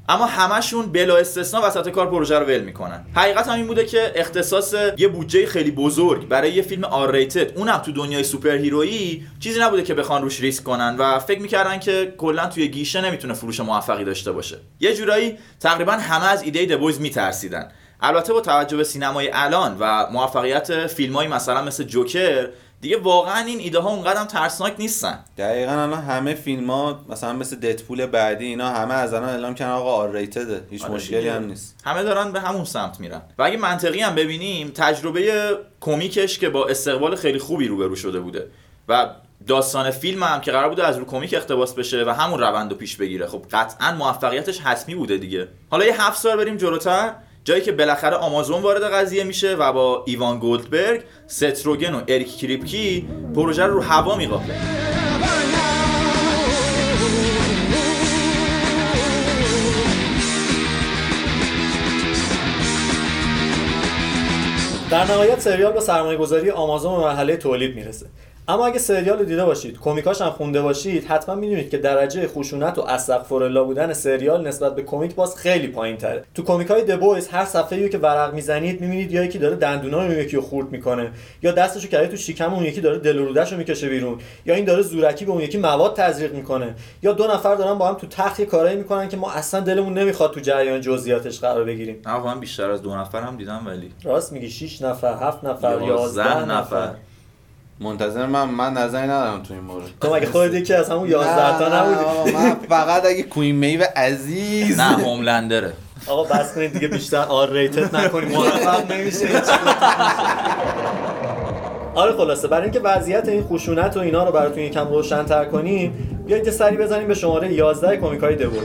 [0.09, 3.07] اما همشون بلا استثنا وسط کار پروژه رو ول می‌کنن.
[3.14, 7.79] حقیقت هم این بوده که اختصاص یه بودجه خیلی بزرگ برای یه فیلم R-rated اونم
[7.79, 12.14] تو دنیای superhero یی چیزی نبوده که بخوان روش ریسک کنن و فکر می‌کردن که
[12.18, 14.57] کلا توی گیشه نمی‌تونه فروش موفقی داشته باشه.
[14.81, 17.73] یه جورایی تقریبا همه از ایده The Boys میترسیدن.
[18.01, 22.49] البته با توجه به سینمای الان و موفقیت فیلمایی مثلا مثل جوکر
[22.81, 25.25] دیگه واقعا این ایده ها اونقدر هم ترسناک نیستن.
[25.38, 29.73] دقیقا الان همه فیلم ها مثلا مثل ددپول بعدی اینا همه از الان اعلام کردن
[29.73, 31.33] آقا آر ریتده هیچ آره مشکلی دیگه.
[31.33, 31.77] هم نیست.
[31.85, 33.23] همه دارن به همون سمت میرن.
[33.38, 38.47] و اگه منطقی هم ببینیم تجربه کمیکش که با استقبال خیلی خوبی روبرو شده بوده.
[38.88, 39.11] و
[39.47, 42.77] داستان فیلم هم که قرار بوده از رو کمیک اقتباس بشه و همون روند رو
[42.77, 43.27] پیش بگیره.
[43.27, 45.49] خب قطعا موفقیتش حتمی بوده دیگه.
[45.71, 47.14] حالا یه هفت سال بریم جلوتر.
[47.48, 53.08] جایی که بالاخره آمازون وارد قضیه میشه و با ایوان گولدبرگ، ستروگن و اریک کریپکی
[53.34, 54.54] پروژه رو رو هوا میقاپه
[64.90, 68.06] در نهایت سریال با سرمایه گذاری آمازون به مرحله تولید می‌رسه.
[68.50, 72.78] اما اگه سریال رو دیده باشید کمیکاش هم خونده باشید حتما می‌دونید که درجه خشونت
[72.78, 77.28] و استغفرالله بودن سریال نسبت به کمیک باز خیلی پایین تره تو کمیک های دبویز
[77.28, 80.70] هر صفحه رو که ورق می‌زنید می‌بینید یا یکی داره دندونا اون یکی رو خورد
[80.70, 81.11] می‌کنه
[81.42, 84.64] یا دستشو کرده تو شکم اون یکی داره دل و رودهشو می‌کشه بیرون یا این
[84.64, 88.06] داره زورکی به اون یکی مواد تزریق می‌کنه یا دو نفر دارن با هم تو
[88.06, 92.02] تخت یه کارایی می‌کنن که ما اصلا دلمون نمی‌خواد تو جریان جزئیاتش قرار بگیریم.
[92.24, 93.92] من بیشتر از دو نفر هم دیدم ولی.
[94.04, 96.52] راست میگی 6 نفر 7 نفر 11 یازده نفر.
[96.52, 96.90] نفر.
[97.81, 101.59] منتظر من من نظری ندارم تو این مورد تو مگه خودت یکی از همون 11
[101.59, 104.81] تا نبودی؟ من فقط اگه کوین میو عزیز.
[104.81, 105.73] نه هوملندره.
[106.07, 108.29] آقا بس کنید دیگه بیشتر آر ریتد نکنیم.
[108.29, 109.27] موفق نمیشه.
[111.95, 112.49] آره خلاصه.
[112.49, 116.77] برای اینکه وضعیت این خشونت و اینا رو براتون یکم روشن‌تر کنیم بیایید یه سری
[116.77, 118.62] بزنیم به شماره 11 کمیکای دبویز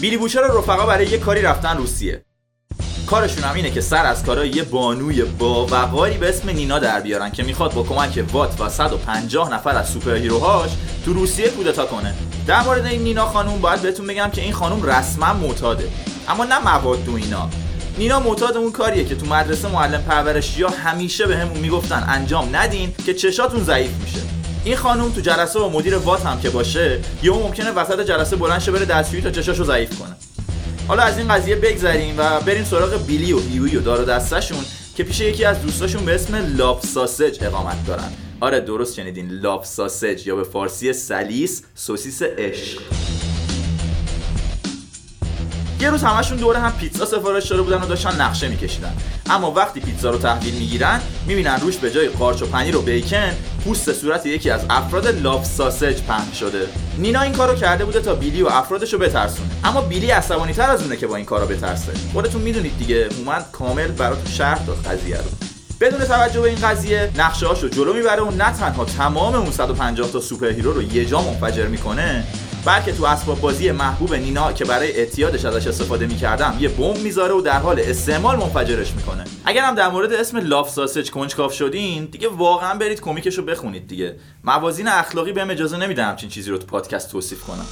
[0.00, 2.24] بیلی بوچر و رفقا برای یه کاری رفتن روسیه.
[3.10, 7.00] کارشون هم اینه که سر از کارای یه بانوی با وقاری به اسم نینا در
[7.00, 10.70] بیارن که می‌خواد با کمک وات و 150 نفر از سوپر هیروهاش
[11.04, 12.14] تو روسیه کودتا کنه.
[12.46, 15.88] در مورد این نینا خانوم باید بهتون بگم که این خانوم رسما معتاده.
[16.28, 17.48] اما نه مواد و اینا.
[17.98, 22.56] نینا معتاد اون کاریه که تو مدرسه معلم پرورشی ها همیشه به همون می‌گفتن انجام
[22.56, 24.20] ندین که چشاتون ضعیف میشه.
[24.64, 28.60] این خانوم تو جلسه با مدیر وات هم که باشه یهو ممکنه وسط جلسه بلند
[28.60, 30.16] شه بره دستشویی تا چشاشو ضعیف کنه.
[30.90, 34.58] حالا از این قضیه بگذریم و بریم سراغ بیلی و هیوی و دار دستشون
[34.96, 38.12] که پیش یکی از دوستاشون به اسم لاف ساسج اقامت دارن.
[38.40, 42.80] آره درست شنیدین لاف ساسج یا به فارسی سلیس سوسیس عشق.
[45.80, 48.92] یه روز همشون دور هم پیتزا سفارش شده بودن و داشتن نقشه میکشیدن.
[49.30, 53.32] اما وقتی پیتزا رو تحویل می‌گیرن می‌بینن روش به جای قارچ و پنیر و بیکن
[53.64, 56.66] پوست صورت یکی از افراد Love Sausage پهن شده.
[56.98, 59.48] نینا این کارو کرده بوده تا بیلی و افرادش رو بترسونه.
[59.64, 61.92] اما بیلی عصبانی تر از اونه که با این کارا بترسه.
[62.12, 65.30] خودتون می‌دونید دیگه هومن کامل براتون شرح داد قضیه رو.
[65.80, 70.10] بدون توجه به این قضیه نقشه هاشو جلو می‌بره و نه تنها تمام اون 150
[70.10, 72.24] تا super hero رو یه جا منفجر می‌کنه
[72.64, 77.34] بلکه تو اسباب بازی محبوب نینا که برای اعتیادش ازش استفاده می‌کردم یه بمب می‌ذاره
[77.34, 79.24] و در حال استعمال منفجرش می‌کنه.
[79.44, 83.86] اگر هم در مورد اسم لاف ساسج کنجکاف شدین دیگه واقعا برید کمیکش رو بخونید
[83.86, 84.16] دیگه.
[84.44, 87.66] موازین اخلاقی بهم اجازه نمیدم همچین چیزی رو تو پادکست توصیف کنم.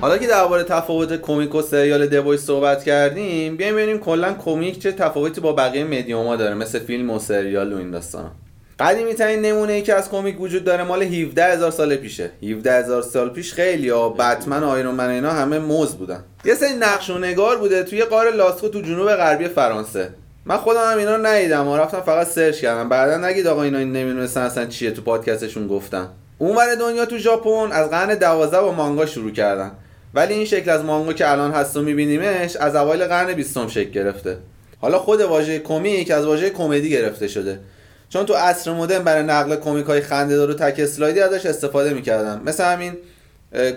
[0.00, 4.92] حالا که درباره تفاوت کمیک و سریال دویس صحبت کردیم بیایم ببینیم کلا کمیک چه
[4.92, 8.30] تفاوتی با بقیه مدیوما داره مثل فیلم و سریال و این داستانا
[8.78, 12.30] قدیمی ترین نمونه ای که از کمیک وجود داره مال 17 هزار سال پیشه.
[12.42, 16.24] 17 هزار سال پیش خیلی ها بتمن و آیرون من اینا همه موز بودن.
[16.44, 20.10] یه سری نقش و نگار بوده توی قاره لاسکو تو جنوب غربی فرانسه.
[20.44, 22.88] من خودم هم اینا رو ندیدم و رفتم فقط سرچ کردم.
[22.88, 27.90] بعدا نگید آقا اینا نمی‌دونستن اصلا چیه تو پادکستشون گفتم اونور دنیا تو ژاپن از
[27.90, 29.72] قرن 12 با مانگا شروع کردن.
[30.16, 33.90] ولی این شکل از مانگا که الان هست و میبینیمش از اوایل قرن 20 شکل
[33.90, 34.36] گرفته.
[34.80, 37.60] حالا خود واژه کمیک از واژه کمدی گرفته شده.
[38.08, 42.42] چون تو عصر مدرن برای نقل کمیک های خنده و تک اسلایدی ازش استفاده می‌کردن.
[42.44, 42.92] مثل همین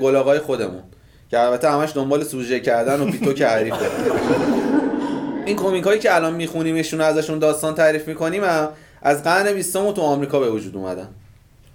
[0.02, 0.84] گلاغای خودمون.
[1.32, 3.86] که البته همش دنبال سوژه کردن و پیتو که حریفه.
[5.46, 8.44] این کمیک هایی که الان میخونیمشون ازشون داستان تعریف می‌کنیم
[9.02, 11.08] از قرن 20 تو آمریکا به وجود اومدن.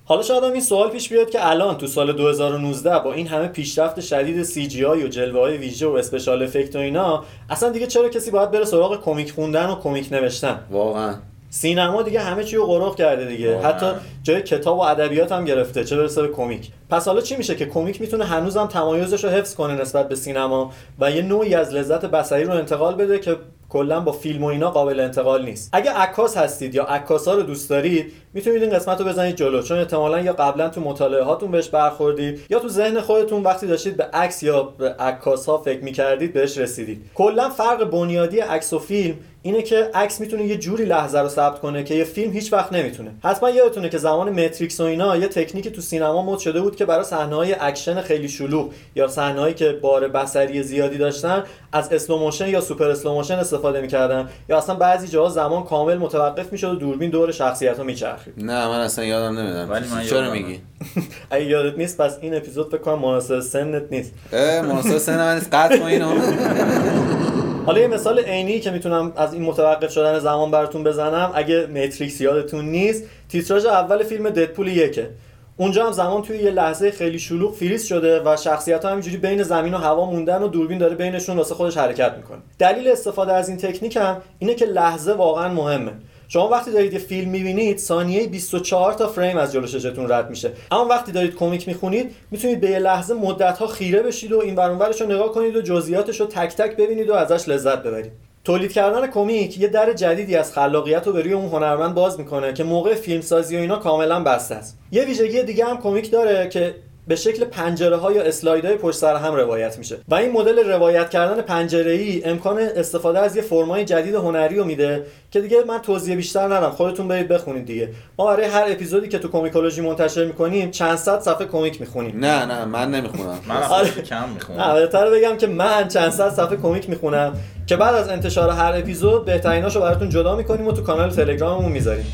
[0.07, 3.49] حالا شاید هم این سوال پیش بیاد که الان تو سال 2019 با این همه
[3.49, 8.09] پیشرفت شدید CGI و جلوه های ویژه و اسپشال افکت و اینا اصلا دیگه چرا
[8.09, 11.15] کسی باید بره سراغ کمیک خوندن و کمیک نوشتن؟ واقعا.
[11.51, 13.55] سینما دیگه همه چی رو قرق کرده دیگه.
[13.55, 13.73] واقعا.
[13.73, 13.87] حتی
[14.23, 16.71] جای کتاب و ادبیات هم گرفته چه برسه به کمیک.
[16.91, 20.73] پس حالا چی میشه که کمیک می‌تونه هنوزم تمایزش رو حفظ کنه نسبت به سینما
[21.01, 23.37] و یه نوعی از لذت بصری رو انتقال بده که
[23.75, 25.71] کلا با فیلم و اینا قابل انتقال نیست.
[25.73, 29.79] اگه عکاس هستید یا عکاسا رو دوست دارید می‌تونید این قسمت رو بزنید جلو چون
[29.79, 34.05] احتمالا یا قبلا تو مطالعه هاتون بهش برخوردید یا تو ذهن خودتون وقتی داشتید به
[34.05, 37.11] عکس یا به عکاس ها فکر می‌کردید بهش رسیدید.
[37.15, 39.15] کلا فرق بنیادی عکس و فیلم
[39.47, 42.73] اینه که عکس می‌تونه یه جوری لحظه رو ثبت کنه که یه فیلم هیچ وقت
[42.73, 43.11] نمی‌تونه.
[43.25, 46.85] حتما یادتونه که زمان متریکس و اینا یه تکنیکی تو سینما مد شده بود که
[46.85, 52.49] برای صحنه‌های اکشن خیلی شلوغ یا صحنه‌هایی که بار بصری زیادی داشتن از slow motion
[52.49, 56.75] یا super slow motion استفاده می‌کردن یا اصلا بعضی جاها زمان کامل متوقف می‌شد و
[56.75, 58.35] دوربین دور شخصیت ها میچرخید.
[58.37, 59.71] نه من اصلا یادم نمیاد.
[59.71, 60.31] ولی من چرا.
[60.31, 60.61] میگی؟
[61.31, 64.13] اگه یادت نیست پس این اپیزود فکر کنم مناسب سنت نیست.
[64.33, 65.55] اه، مناسب سن من نیست.
[65.55, 66.15] قطع کن اینو.
[67.67, 71.31] حالا یه مثال عینی که می‌تونم از این متوقف شدن زمان براتون بزنم.
[71.35, 75.11] اگه متریکس یادتون نیست تیتراژ اول فیلم ددپول یکه.
[75.57, 79.43] اونجا هم زمان توی یه لحظه خیلی شلوغ فریز شده و شخصیت ها همینجوری بین
[79.43, 82.39] زمین و هوا موندن و دوربین داره بینشون واسه خودش حرکت می‌کنه.
[82.59, 85.93] دلیل استفاده از این تکنیک هم اینه که لحظه واقعا مهمه.
[86.29, 90.53] شما وقتی دارید یه فیلم می‌بینید ثانیه 24 تا فریم از جلو چشتون رد میشه.
[90.71, 94.57] اما وقتی دارید کمیک می‌خونید می‌تونید به یه لحظه مدت ها خیره بشید و این
[94.57, 98.13] ورانورش رو نگاه کنید و جزئیاتش رو تک تک ببینید و ازش لذت ببرید.
[98.45, 102.53] تولید کردن کمیک یه در جدیدی از خلاقیت رو به روی اون هنرمند باز می‌کنه
[102.53, 104.79] که موقع فیلمسازی و اینا کاملا بسته است.
[104.93, 106.75] یه ویژگی دیگه هم کمیک داره که
[107.07, 109.97] به شکل پنجره ها یا اسلاید های پشت سر هم روایت میشه.
[110.09, 114.65] و این مدل روایت کردن پنجره ای امکان استفاده از یه فرمای جدید هنری رو
[114.65, 117.89] میده که دیگه من توضیح بیشتر ندم خودتون برید بخونید دیگه.
[118.19, 122.19] ما برای هر اپیزودی که تو کومیکولوژی منتشر می‌کنیم چند صد صفحه کمیک می‌خونیم.
[122.19, 123.39] نه نه من نمی‌خونم.
[123.49, 123.89] من آره.
[123.89, 127.35] خیلی کم نه می‌خونم بهتره بگم که من چند صد صفحه کمیک می‌خونم
[127.67, 132.07] که بعد از انتشار هر اپیزود بهتریناشو براتون جدا می‌کنیم و تو کانال تلگراممون می‌ذاریم.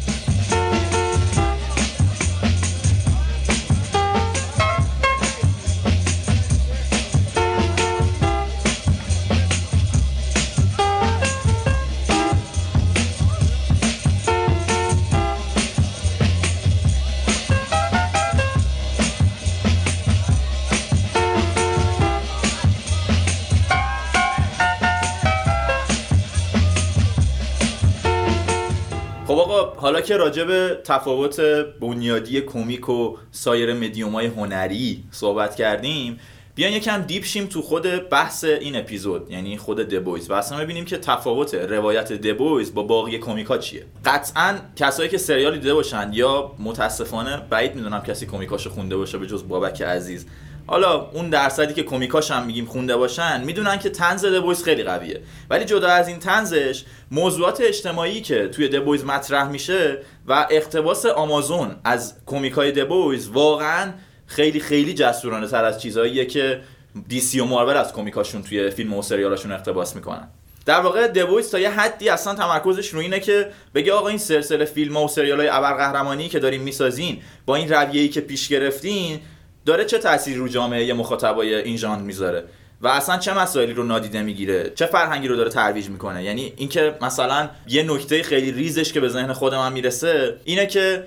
[29.80, 31.40] حالا که راجع به تفاوت
[31.80, 36.20] بنیادی کمیک و سایر مدیوم های هنری صحبت کردیم
[36.54, 40.58] بیاین یکم deep شیم تو خود بحث این اپیزود یعنی خود The Boys و اصلا
[40.58, 43.86] ببینیم که تفاوت روایت The Boys با باقی کمیک ها چیه.
[44.04, 49.26] قطعا کسایی که سریال دیده باشن یا متاسفانه بعید می‌دونم کسی کمیکاشو خونده باشه به
[49.26, 50.26] جز بابک عزیز.
[50.66, 54.82] حالا اون درصدی که کمیکاش هم میگیم خونده باشن می‌دونن که طنز The Boys خیلی
[54.82, 55.20] قویه.
[55.50, 61.76] ولی جدا از این تنزش موضوعات اجتماعی که توی دبویز مطرح میشه و اقتباس آمازون
[61.84, 63.92] از کمیکای دبویز واقعا
[64.30, 66.60] خیلی خیلی جسورانه تر از چیزهاییه که
[67.08, 70.28] دی سی و مارول از کمیکاشون توی فیلم و سریالاشون اقتباس می‌کنن.
[70.66, 74.64] در واقع دبویز تا یه حدی اصلا تمرکزش رو اینه که بگه آقا این سلسله
[74.64, 79.20] فیلم و سریال های ابرقهرمانی که دارین می‌سازین با این رویه‌ای که پیش گرفتین
[79.66, 82.44] داره چه تأثیری رو جامعه مخاطبای این ژانر می‌ذاره؟
[82.80, 86.94] و اصلا چه مسائلی رو نادیده می‌گیره؟ چه فرهنگی رو داره ترویج می‌کنه؟ یعنی اینکه
[87.00, 91.04] مثلا یه نکته خیلی ریزش که به ذهن خود من می‌رسه اینه که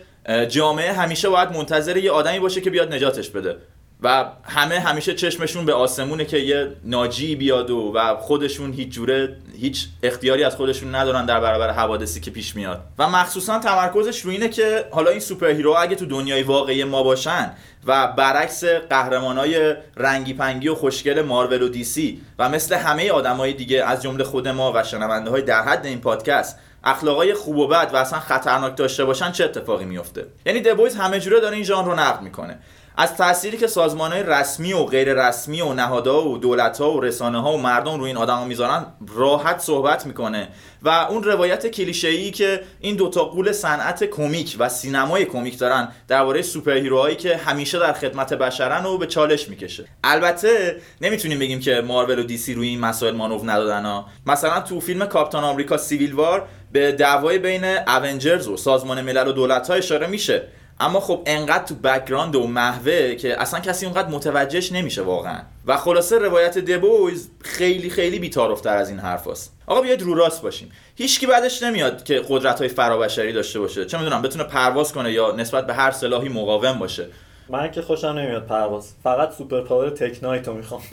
[0.50, 3.58] جامعه همیشه باید منتظر یه آدمی باشه که بیاد نجاتش بده.
[4.04, 9.36] و همه همیشه چشمشون به آسمونه که یه ناجی بیاد و, و خودشون هیچ جوره
[9.58, 12.82] هیچ اختیاری از خودشون ندارن در برابر حوادثی که پیش میاد.
[13.00, 17.04] و مخصوصا تمرکزش رو اینه که حالا این super hero اگه تو دنیای واقعی ما
[17.04, 17.52] باشن
[17.86, 23.84] و برعکس قهرمانای رنگی پنگی و خوشگل مارول و دیسی و مثل همه آدمای دیگه
[23.84, 27.90] از جمله خود ما و شنونده های در حد این پادکست اخلاقای خوب و بد
[27.94, 31.64] و اصلا خطرناک داشته باشن چه اتفاقی میفته؟ یعنی The Boys همه جوره داره این
[31.66, 32.60] ژانر رو نقد می‌کنه.
[32.98, 37.54] از تأثیری که سازمانهای رسمی و غیر رسمی و نهادها و دولتها و رسانه ها
[37.54, 40.48] و مردم روی این آدما می‌ذارن راحت صحبت می‌کنه.
[40.84, 46.42] و اون روایت کلیشه‌ای که این دوتا غول صنعت کمیک و سینمای کمیک دارن درباره
[46.42, 49.86] superhero هایی که همیشه در خدمت بشرن رو به چالش می‌کشه.
[50.04, 54.06] البته نمی‌تونیم بگیم که مارول و دیسی روی این مسائل مانور ندادن ها.
[54.26, 59.32] مثلا تو فیلم کاپتان آمریکا Civil War به دعوای بین Avengers و سازمان ملل و
[59.32, 60.48] دولت ها اشاره میشه.
[60.80, 65.40] اما خب انقدر تو background و محوه که اصلا کسی اونقدر متوجهش نمیشه واقعا.
[65.66, 70.42] و خلاصه روایت The Boys خیلی خیلی بی‌تعارف‌تر از این حرفاست آقا بیاید رو راست
[70.42, 70.72] باشیم.
[70.96, 73.86] هیچکی بدش نمیاد که قدرت های فرابشری داشته باشه.
[73.86, 77.08] چه می‌دونم بتونه پرواز کنه یا نسبت به هر سلاحی مقاوم باشه.
[77.50, 78.94] من که خوشم نمیاد پرواز.
[79.04, 80.82] فقط super power Tek Knight رو می‌خوام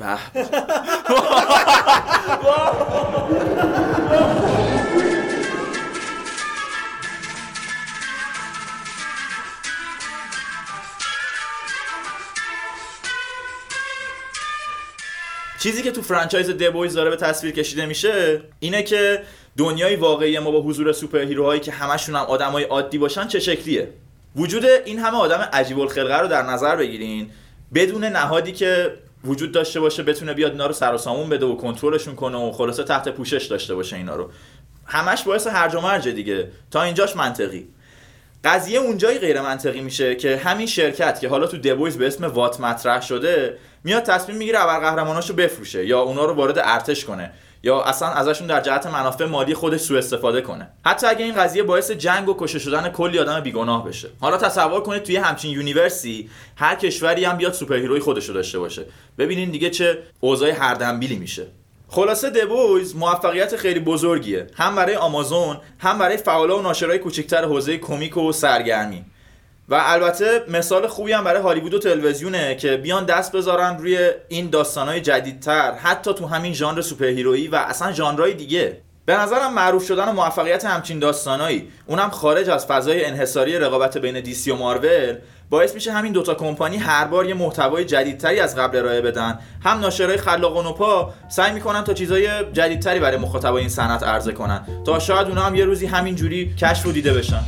[15.60, 19.22] چیزی که تو franchise The Boys داره به تصویر کشیده میشه اینه که
[19.56, 23.40] دنیای واقعی ما با حضور super hero هایی که همشون هم آدمای عادی باشن چه
[23.40, 23.88] شکلیه؟
[24.36, 27.30] وجود این همه آدم عجیب الخلقه رو در نظر بگیرین.
[27.74, 28.94] بدون نهادی که
[29.24, 32.52] وجود داشته باشه بتونه بیاد اینا رو سر و سامون بده و کنترلشون کنه و
[32.52, 34.30] خلاصه تحت پوشش داشته باشه اینا رو.
[34.86, 36.48] همش باعث هرج و مرج دیگه.
[36.70, 37.68] تا اینجاش منطقی.
[38.44, 42.24] قضیه اونجایی غیر منطقی میشه که همین شرکت که حالا تو The Boys به اسم
[42.24, 47.82] وات مطرح شده میاد تصمیم می‌گیره ابرقهرماناشو بفروشه یا اونا رو وارد ارتش کنه یا
[47.82, 50.68] اصلا ازشون در جهت منافع مالی خودش سوء استفاده کنه.
[50.86, 54.08] حتی اگه این قضیه باعث جنگ و کشته شدن کلی آدم بیگناه بشه.
[54.20, 58.34] حالا تصور کنید توی همچین universe ی هر کشوری هم بیاد superhero ی خودش رو
[58.34, 58.86] داشته باشه.
[59.18, 61.46] ببینین دیگه چه اوضاع هردمبیلی میشه.
[61.88, 64.46] خلاصه دبویز موفقیت خیلی بزرگیه.
[64.56, 69.04] هم برای آمازون هم برای فعالا و ناشرای کوچکتر حوزه کمیک و سرگرمی.
[69.70, 74.50] و البته مثال خوبی هم برای هالیوود و تلویزیونه که بیان دست بذارن روی این
[74.50, 78.80] داستانهای جدیدتر حتی تو همین ژانر سوپرهیرویی و اصلا ژانرهای دیگه.
[79.04, 84.20] به نظرم معروف شدن و موفقیت همچین داستانایی اونم خارج از فضای انحصاری رقابت بین
[84.20, 85.16] دیسی و مارول
[85.50, 89.38] باعث میشه همین دوتا کمپانی هر بار یه محتوای جدیدتری از قبل ارائه بدن.
[89.64, 94.32] هم ناشرای خلاق و نوپا سعی می‌کنن تا چیزای جدیدتری برای مخاطبای این صنعت عرضه
[94.32, 97.40] کنن تا شاید اونا هم یه روزی همین جوری کشف و دیده بشن.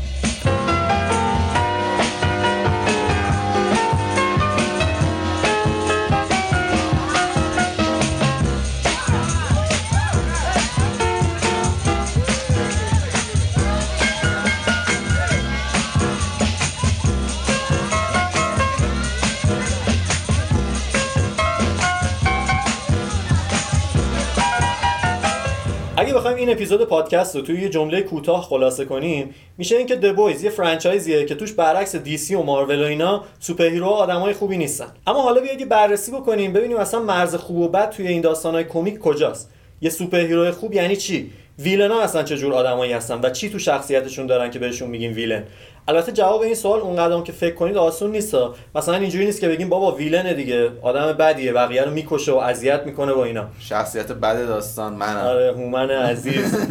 [26.42, 29.34] این اپیزود پادکست رو توی یه جمله کوتاه خلاصه کنیم.
[29.58, 33.24] میشه اینکه The Boys یه franchise یه که توش برعکس دیسی و مارول و اینا
[33.40, 34.86] super hero آدمای خوبی نیستن.
[35.06, 38.64] اما حالا بیاید یه بررسی بکنیم ببینیم اصلا مرز خوب و بد توی این داستانهای
[38.64, 39.50] کمیک کجاست.
[39.80, 43.50] یه super hero خوب یعنی چی؟ villain ا اصلا چه جور آدمایی هستن و چی
[43.50, 45.42] تو شخصیتشون دارن که بهشون میگیم villain؟
[45.88, 48.36] البته جواب این سوال اونقدر که فکر کنید آسون نیست.
[48.74, 52.82] مثلا اینجوری نیست که بگیم بابا villain دیگه آدم بدیه بقیه رو می‌کشه و اذیت
[52.86, 53.46] می‌کنه و اینا.
[53.58, 55.26] شخصیت بد داستان منم.
[55.26, 56.66] آره هومن عزیز.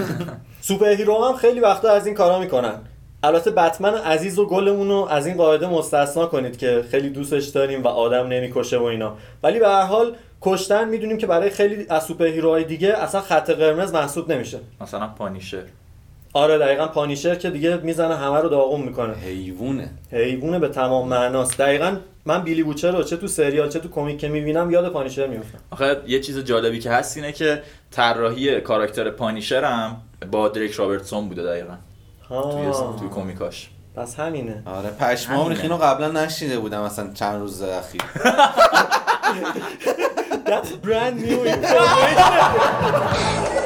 [0.61, 2.73] super hero هم خیلی وقتا از این کارا می‌کنن.
[3.23, 7.83] البته بتمن عزیز و گلمون رو از این قاعده مستثنا کنید که خیلی دوستش داریم
[7.83, 9.13] و آدم نمی‌کشه و اینا.
[9.43, 13.21] ولی به هر حال کشتن می‌دونیم که برای خیلی از super hero های دیگه اصلا
[13.21, 14.59] خط قرمز محسوب نمیشه.
[14.81, 15.63] مثلا Punisher
[16.33, 19.13] آره دقیقا Punisher که دیگه می‌زنه همه رو داغون می‌کنه.
[19.13, 21.57] حیوونه حیوونه به تمام معناست.
[21.57, 25.27] دقیقا من بیلی بوچر رو چه تو سریال چه تو کمیک که می‌بینم یاد Punisher
[25.27, 27.61] میفتم آخه یه چیز جالبی که هست اینه که
[27.91, 29.97] طراحی کاراکتر پانیشر هم
[30.31, 31.73] با دریک رابرتسون بوده دقیقا.
[32.29, 33.69] توی توی کمیکاش.
[33.95, 34.63] پس همینه.
[34.65, 38.01] آره پشمام اینو قبلا نشیده بودم مثلا چند روز اخیر.
[40.45, 42.31] That's brand new information.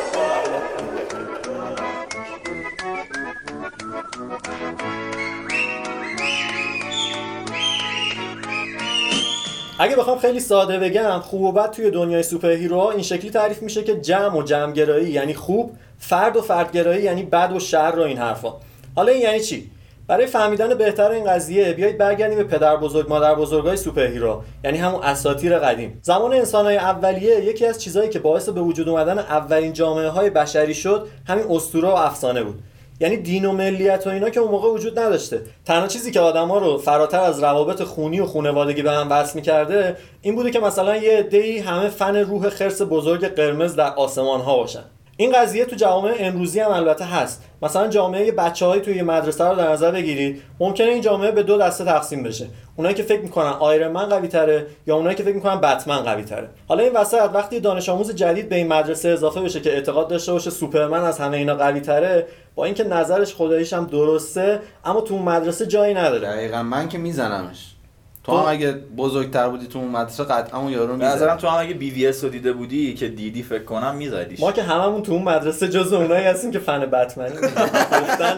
[9.80, 13.84] اگه بخوام خیلی ساده بگم خوب و بد توی دنیای سوپر این شکلی تعریف میشه
[13.84, 18.18] که جمع و جمعگرایی یعنی خوب فرد و فردگرایی یعنی بد و شر و این
[18.18, 18.54] حرفا.
[18.96, 19.72] حالا این یعنی چی؟
[20.08, 25.04] برای فهمیدن بهتر این قضیه بیایید برگردیم به پدر بزرگ مادر بزرگای superhero یعنی همون
[25.04, 26.00] اساطیر قدیم.
[26.02, 30.74] زمان انسانهای اولیه یکی از چیزهایی که باعث به وجود اومدن اولین جامعه های بشری
[30.74, 32.60] شد همین اسطوره و افسانه بود.
[33.00, 35.42] یعنی دین و ملیت و اینا که اون موقع وجود نداشته.
[35.66, 39.98] تنها چیزی که آدما رو فراتر از روابط خونی و خونوادگی به هم وصل می‌کرده
[40.22, 44.58] این بوده که مثلا یه عده‌ای همه فن روح خرس بزرگ قرمز در آسمان ها
[44.58, 44.84] باشن.
[45.18, 47.44] این قضیه تو جامعه امروزی هم البته هست.
[47.62, 51.86] مثلا جامعه بچه‌های توی مدرسه رو در نظر بگیرید ممکنه این جامعه به دو دسته
[51.86, 52.48] تقسیم بشه.
[52.76, 56.50] اونایی که فکر می‌کنن آیرن قوی تره یا اونایی که فکر می‌کنن بتمن قوی تره
[56.68, 60.32] حالا این وسط وقتی دانش آموز جدید به این مدرسه اضافه بشه که اعتقاد داشته
[60.32, 65.18] باشه سوپرمن از همه اینا قوی تره با اینکه نظرش خداییش هم درسته اما تو
[65.18, 66.28] مدرسه جایی نداره.
[66.28, 67.75] دقیقا من که میزنمش.
[68.26, 71.60] تو هم اگه بزرگتر بودی تو اون مدرسه قطعا اون یارو به نظرم تو هم
[71.60, 74.40] اگه بی وی اس رو دیده بودی که دیدی فکر کنم میزدیش.
[74.40, 77.36] ما که هممون تو اون مدرسه جز اونایی هستیم که فن بتمنی.
[78.02, 78.38] گفتن.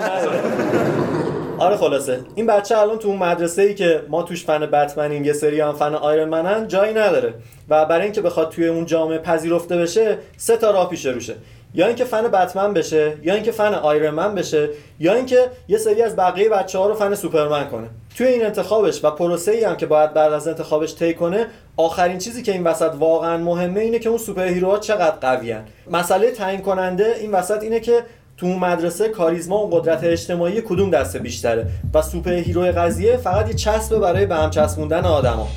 [1.57, 2.19] آره خلاصه.
[2.35, 5.73] این بچه الان تو اون مدرسه ای که ما توش فن بتمنیم یه سری هم
[5.73, 7.33] فن آیرن منن جایی نداره.
[7.69, 11.35] و برای اینکه بخواد توی اون جامعه پذیرفته بشه سه تا راه پیش روشه.
[11.77, 14.69] یا اینکه فن بتمن بشه یا اینکه فن آیرن من بشه
[14.99, 17.87] یا اینکه یه سری از بقیه بچه ها رو فن سوپرمن کنه.
[18.17, 21.45] توی این انتخابش و پروسه ای هم که باید بعد از انتخابش طی کنه
[21.77, 26.31] آخرین چیزی که این وسط واقعا مهمه اینه که اون superhero ها چقدر قویان مسئله
[26.31, 28.03] تعیین کننده این وسط اینه که
[28.37, 33.99] تو مدرسه کاریزما و قدرت اجتماعی کدوم دسته بیشتره و superhero قضیه فقط یه چسبه
[33.99, 35.47] برای به هم چسبوندن آدما.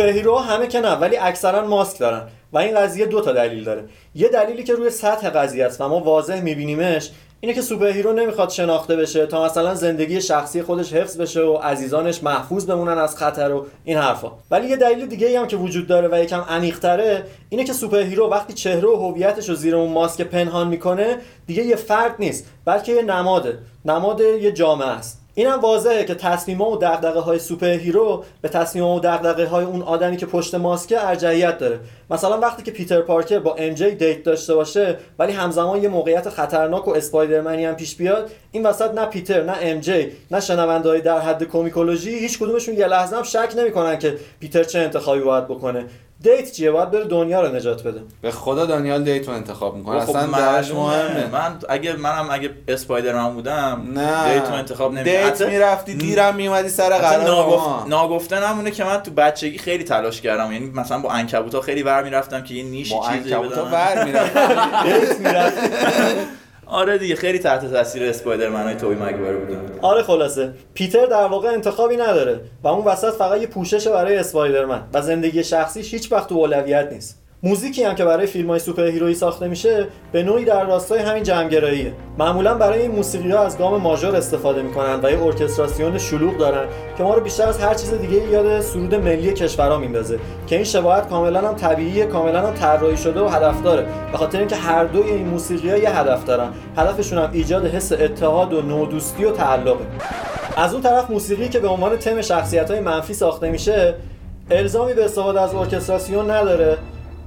[0.00, 2.22] superhero همه که نه ولی اکثرا ماسک دارن.
[2.52, 3.84] و این قضیه دو تا دلیل داره.
[4.14, 8.50] یه دلیلی که روی سطح قضیه است و ما واضح میبینیمش اینه که superhero نمی‌خواد
[8.50, 13.52] شناخته بشه تا مثلا زندگی شخصی خودش حفظ بشه و عزیزانش محفوظ بمونن از خطر
[13.52, 14.32] و این حرفا.
[14.50, 18.28] ولی یه دلیل دیگه ای هم که وجود داره و یکم عمیق‌تره اینه که superhero
[18.28, 22.92] وقتی چهره و هویتش رو زیر اون ماسک پنهان می‌کنه دیگه یه فرد نیست بلکه
[22.92, 23.58] یه نماده.
[23.84, 25.20] نماد یه جامعه است.
[25.40, 30.16] اینم واضحه که تصمیم‌ها و دغدغه های superhero به تصمیم‌ها و دغدغه های اون آدمی
[30.16, 31.80] که پشت ماسکه ارجحیت داره.
[32.10, 36.88] مثلا وقتی که پیتر پارکر با MJ date داشته باشه ولی همزمان یه موقعیت خطرناک
[36.88, 41.18] و Spider-Man ی هم پیش بیاد این وسط نه پیتر نه MJ نه شنونده‌های در
[41.18, 45.86] حد کومیکولوژی هیچ کدومشون یه لحظه هم شک نمی‌کنن که پیتر چه انتخابی باید بکنه.
[46.22, 48.00] date چیه؟ باید بره دنیا رو نجات بده.
[48.22, 50.00] به خدا دانیال date و انتخاب می‌کنه.
[50.00, 50.70] خب اصلا درش.
[50.70, 51.26] مهمه.
[51.32, 54.34] من اگه منم اگه Spider-Man بودم نه.
[54.34, 57.66] date و انتخاب نمی date می‌رفتی دیرم میومدی سر قرار ناگفت...
[57.66, 57.86] ما.
[57.88, 60.52] ناگفته نمونه که من تو بچگی خیلی تلاش کردم.
[60.52, 63.72] یعنی مثلا با عنکبوتا خیلی ور می‌رفتم که یه نیشی یا چیزی بدم.
[63.72, 64.36] ور می‌رفت
[64.86, 65.58] date می‌رفت
[66.70, 70.52] آره دیگه خیلی تحت تاثیر Spider-Man های توبی مگوایر بودم آره خلاصه.
[70.74, 75.44] پیتر در واقع انتخابی نداره و اون وسط فقط یه پوشش برای Spider-Man و زندگی
[75.44, 77.19] شخصیش هیچ وقت تو اولویت نیست.
[77.42, 81.22] موزیکی هم که برای فیلم های superhero یی ساخته میشه به نوعی در راستای همین
[81.22, 86.36] جمعگراییه معمولا برای این موسیقی ها از گام ماژور استفاده می‌کنن و یه ارکستراسیون شلوغ
[86.36, 90.56] دارن که ما رو بیشتر از هر چیز دیگه یاد سرود ملی کشورها میندازه که
[90.56, 93.86] این شباهت کاملا هم طبیعیه کاملا هم طراحی شده و هدف داره.
[94.12, 96.48] به خاطر اینکه هر دوی این موسیقی ها یه هدف دارن.
[96.76, 99.86] هدفشون هم ایجاد حس اتحاد و نودوستی و تعلقه.
[100.56, 103.94] از اون طرف موسیقی که به عنوان تم شخصیت های منفی ساخته میشه
[104.50, 106.78] الزامی به استفاده از ارکستراسیون نداره.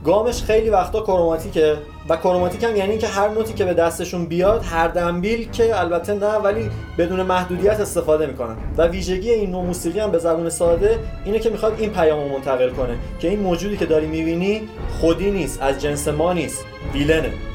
[0.03, 1.77] گامش خیلی وقتا کروماتیکه
[2.09, 6.13] و کروماتیک هم یعنی اینکه هر نوتی که به دستشون بیاد هر دنبیل که البته
[6.13, 8.55] نه ولی بدون محدودیت استفاده می‌کنن.
[8.77, 12.29] و ویژگی این نوع موسیقی هم به زبون ساده اینه که می‌خواد این پیام رو
[12.29, 14.61] منتقل کنه که این موجودی که داری می‌بینی
[14.99, 17.52] خودی نیست از جنس ما نیست ویلنه.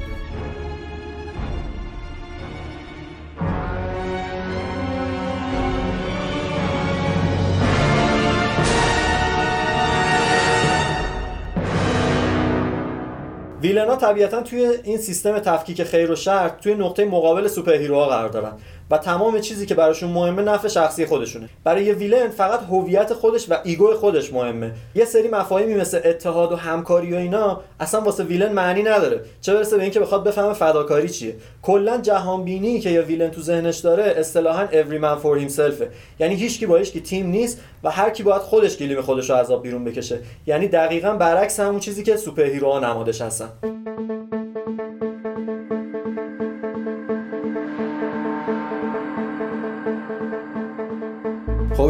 [13.69, 18.29] ویلنا طبیعتا توی این سیستم تفکیک خیر و شر توی نقطه مقابل سوپر هیروها قرار
[18.29, 18.53] دارن.
[18.91, 21.49] و تمام چیزی که براشون مهمه نفع شخصی خودشونه.
[21.65, 24.73] برای یه villain فقط هویت خودش و ego خودش مهمه.
[24.95, 29.21] یه سری مفاهیمی مثل اتحاد و همکاری و اینا اصلا واسه villain معنی نداره.
[29.41, 31.37] چه برسه به اینکه بخواد بفهمه فداکاری چیه.
[31.63, 35.85] کلا جهان بینی که یه villain تو ذهنش داره اصطلاحا every man for himself
[36.19, 39.63] یعنی هیچکی با هیچکی تیم نیست و هر کی باید خودش گلیم خودش رو آب
[39.63, 40.19] بیرون بکشه.
[40.47, 43.49] یعنی دقیقا برعکس همون چیزی که superhero ها نمادش هستن.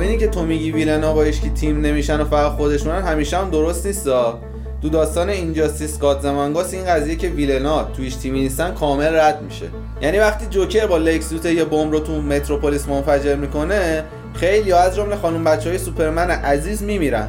[0.08, 3.86] اینی که تو میگی ویلنا با که تیم نمیشن و فقط خودشونن همیشه هم درست
[3.86, 4.38] نیستا
[4.82, 9.66] تو داستان اینجاستیس گادزمانگاس این قضیه که ویلنا تویش تیمی نیستن کامل رد میشه.
[10.02, 14.04] یعنی وقتی جوکر با لکسوت یه بمب رو تو متروپولیس منفجر می‌کنه
[14.34, 17.28] خیلی از جمله خانم بچه های سوپرمن عزیز میمیرن.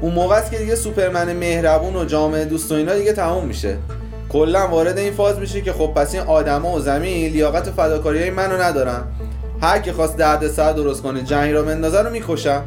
[0.00, 3.76] اون موقع است که دیگه سوپرمن مهربون و جامعه دوست و اینا دیگه تموم میشه.
[4.28, 8.30] کلا وارد این فاز میشه که خب پس این آدما و زمین لیاقت فداکاری های
[8.30, 9.02] منو ندارن.
[9.60, 12.62] هر کی خواست درد سر درست کنه جنگ را بندازه رو می‌کشم.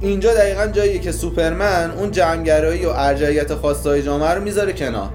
[0.00, 5.10] اینجا دقیقا جاییه که سوپرمن اون جمعگرایی و ارجعیت خواستای جامعه رو می‌ذاره کنار.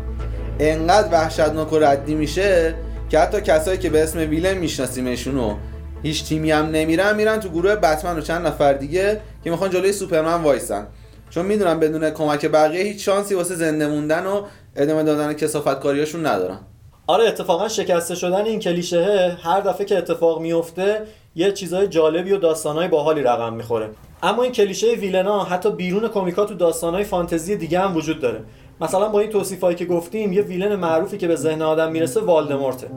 [0.59, 2.75] انقدر وحشتناک و ردی میشه
[3.09, 5.55] که حتی کسایی که به اسم ویلن میشناسیمشون و
[6.03, 9.93] هیچ تیمی هم نمیرن میرن تو گروه بتمن و چند نفر دیگه که می‌خوان جلوی
[9.93, 10.87] سوپرمن وایسن.
[11.29, 14.41] چون می‌دونن بدون کمک بقیه هیچ شانسی واسه زنده موندن و
[14.75, 16.59] ادامه دادن کسافتکاریاشون ندارن.
[17.09, 21.01] آره اتفاقا شکسته شدن این کلیشه هر دفعه که اتفاق میفته
[21.35, 23.89] یه چیزای جالبی و داستانای باحالی رقم می‌خوره.
[24.23, 28.43] اما این کلیشه ویلنا حتی بیرون کمیکا تو داستانای فانتزی دیگه هم وجود داره.
[28.81, 32.87] مثلا با این توصیفایی که گفتیم یه ویلن معروفی که به ذهن آدم می‌رسه والدمورته.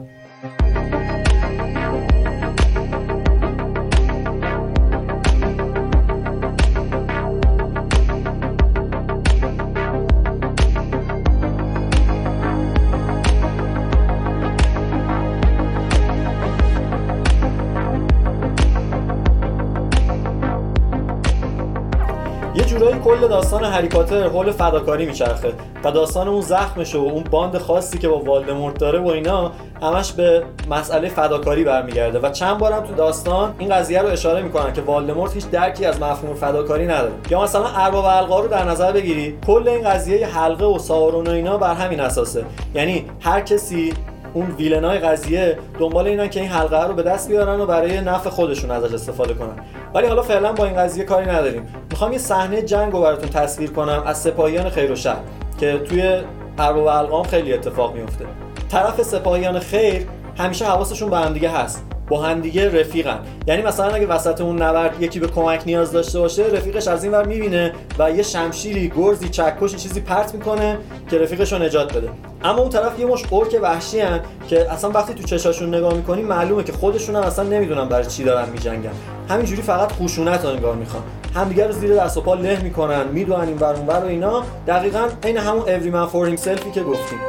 [23.03, 27.97] کل داستان هری پاتر حول فداکاری میچرخه و داستان اون زخمش و اون باند خاصی
[27.97, 32.95] که با والدمورت داره و اینا همش به مسئله فداکاری برمیگرده و چند بارم تو
[32.95, 37.11] داستان این قضیه رو اشاره می‌کنن که والدمورت هیچ درکی از مفهوم فداکاری نداره.
[37.29, 41.27] یا مثلا ارباب القا رو در نظر بگیری کل این قضیه یه حلقه و سارون
[41.27, 42.45] و اینا بر همین اساسه.
[42.75, 43.93] یعنی هر کسی
[44.33, 48.29] اون ویلنای قضیه دنبال اینن که این حلقه رو به دست بیارن و برای نفع
[48.29, 49.55] خودشون ازش استفاده کنن.
[49.93, 51.67] ولی حالا فعلا با این قضیه کاری نداریم.
[51.91, 55.17] می‌خوام یه صحنه جنگ رو براتون تصویر کنم از سپاهیان خیر و شر
[55.59, 56.21] که توی
[56.59, 58.25] ارباب القام خیلی اتفاق میفته
[58.69, 61.85] طرف سپاهیان خیر همیشه حواسشون به همدیگه هست.
[62.07, 63.19] با همدیگه رفیقن.
[63.47, 67.13] یعنی مثلا اگه وسط اون نبرد یکی به کمک نیاز داشته باشه رفیقش از این
[67.13, 70.77] ور می‌بینه و یه شمشیری گرزی چکشی چیزی پرت می‌کنه
[71.09, 72.09] که رفیقش رو نجات بده.
[72.43, 74.19] اما اون طرف یه مش ارک وحشی هن
[74.49, 78.23] که اصلا وقتی تو چشاشون نگاه می‌کنی معلومه که خودشون هم اصلا نمی‌دونن برای چی
[78.23, 78.91] دارن میجنگن.
[79.31, 81.03] همینجوری فقط خشونت رو انگار می‌خوان.
[81.35, 84.43] همدیگه رو زیر دست و پا له می‌کنن می‌دونن این ور اون ور و اینا.
[84.67, 87.19] دقیقا عین همون every man for himselfی که گفتیم.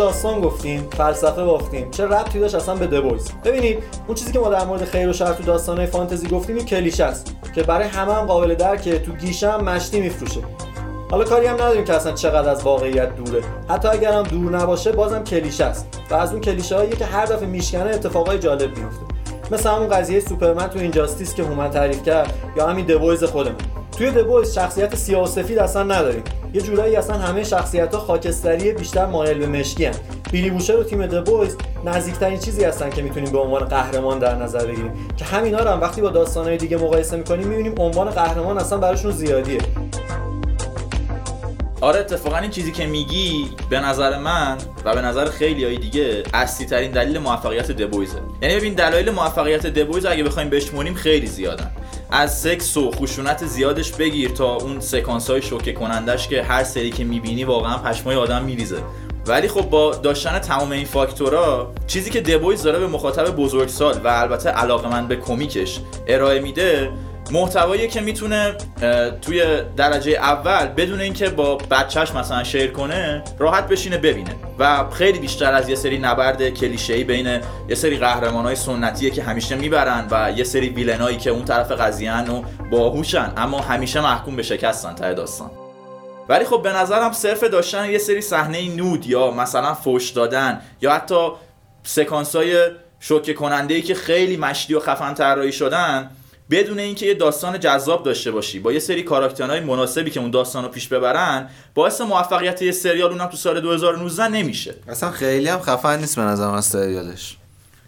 [0.00, 1.90] داستان گفتیم فلسفه بافتیم.
[1.90, 5.12] چه ربطی داشت اصلا به دبویز ببینید اون چیزی که ما در مورد خیر و
[5.12, 9.12] شر تو داستانهای فانتزی گفتیم این کلیشه است که برای همه هم قابل درکه تو
[9.12, 10.40] گیشه هم مشتی میفروشه.
[11.10, 13.42] حالا کاری هم نداریم که اصلا چقدر از واقعیت دوره.
[13.68, 15.88] حتی اگر هم دور نباشه بازم کلیشه است.
[16.10, 19.02] و از اون کلیشه هایی که هر دفعه میشکنه اتفاقای جالب میفته.
[19.50, 23.79] مثل همون قضیه سوپرمن تو اینجاستیس که هومن تعریف کرد یا همین دبویز خودمون.
[24.00, 24.94] توی دبویز شخصیت
[25.26, 26.22] سفید اصلا نداریم.
[26.54, 29.94] یه جورایی اصلا همه شخصیت ها خاکستری بیشتر مایل به مشکی هن.
[30.32, 34.66] بیلی بوشر و تیم دبویز نزدیکترین چیزی هستن که می‌تونیم به عنوان قهرمان در نظر
[34.66, 34.92] بگیریم.
[35.16, 39.10] که همینا رو هم وقتی با داستانهای دیگه مقایسه می‌کنیم می‌بینیم عنوان قهرمان اصلا براشون
[39.10, 39.60] زیادیه.
[41.80, 46.22] آره اتفاقا این چیزی که میگی به نظر من و به نظر خیلی های دیگه
[46.34, 51.70] اصلی ترین دلیل موفقیت دبویزه یعنی ببین دلایل موفقیت دبویز اگه بخوایم بشمونیم خیلی زیادن.
[52.12, 56.90] از سکس و خشونت زیادش بگیر تا اون سکانس های شوکه کنندش که هر سری
[56.90, 58.82] که می‌بینی واقعا پشمای آدم میریزه.
[59.26, 64.08] ولی خب با داشتن تمام این فاکتورا چیزی که دبویز داره به مخاطب بزرگسال و
[64.08, 66.90] البته علاقمند به کمیکش ارائه میده
[67.32, 68.54] محتوایی که می‌تونه
[69.22, 69.44] توی
[69.76, 74.30] درجه اول بدون اینکه با بچهش مثلا شیر کنه راحت بشینه ببینه.
[74.58, 79.56] و خیلی بیشتر از یه سری نبرد کلیشه‌ای بین یه سری قهرمانای سنتیه که همیشه
[79.56, 84.42] می‌برن و یه سری ویلنایی که اون طرف قضیه‌ن و باهوشن اما همیشه محکوم به
[84.42, 85.50] شکستن ته داستان.
[86.28, 90.92] ولی خب به نظرم صرف داشتن یه سری صحنه نود یا مثلا فوش دادن یا
[90.92, 91.28] حتی
[91.82, 92.68] سکانس های
[93.00, 96.10] شوکه کننده ای که خیلی مشتی و خفن طراحی شدن
[96.50, 100.64] بدون اینکه یه داستان جذاب داشته باشی با یه سری کاراکترهای مناسبی که اون داستان
[100.64, 104.74] رو پیش ببرن باعث موفقیت یه سریال اونم تو سال 2019 نمیشه.
[104.88, 107.36] اصلا خیلی هم خفن نیست به نظر من سریالش.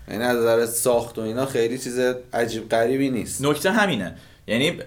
[0.09, 1.99] یعنی از نظر ساخت و اینا خیلی چیز
[2.33, 3.43] عجیب غریبی نیست.
[3.43, 4.17] نکته همینه.
[4.47, 4.79] یعنی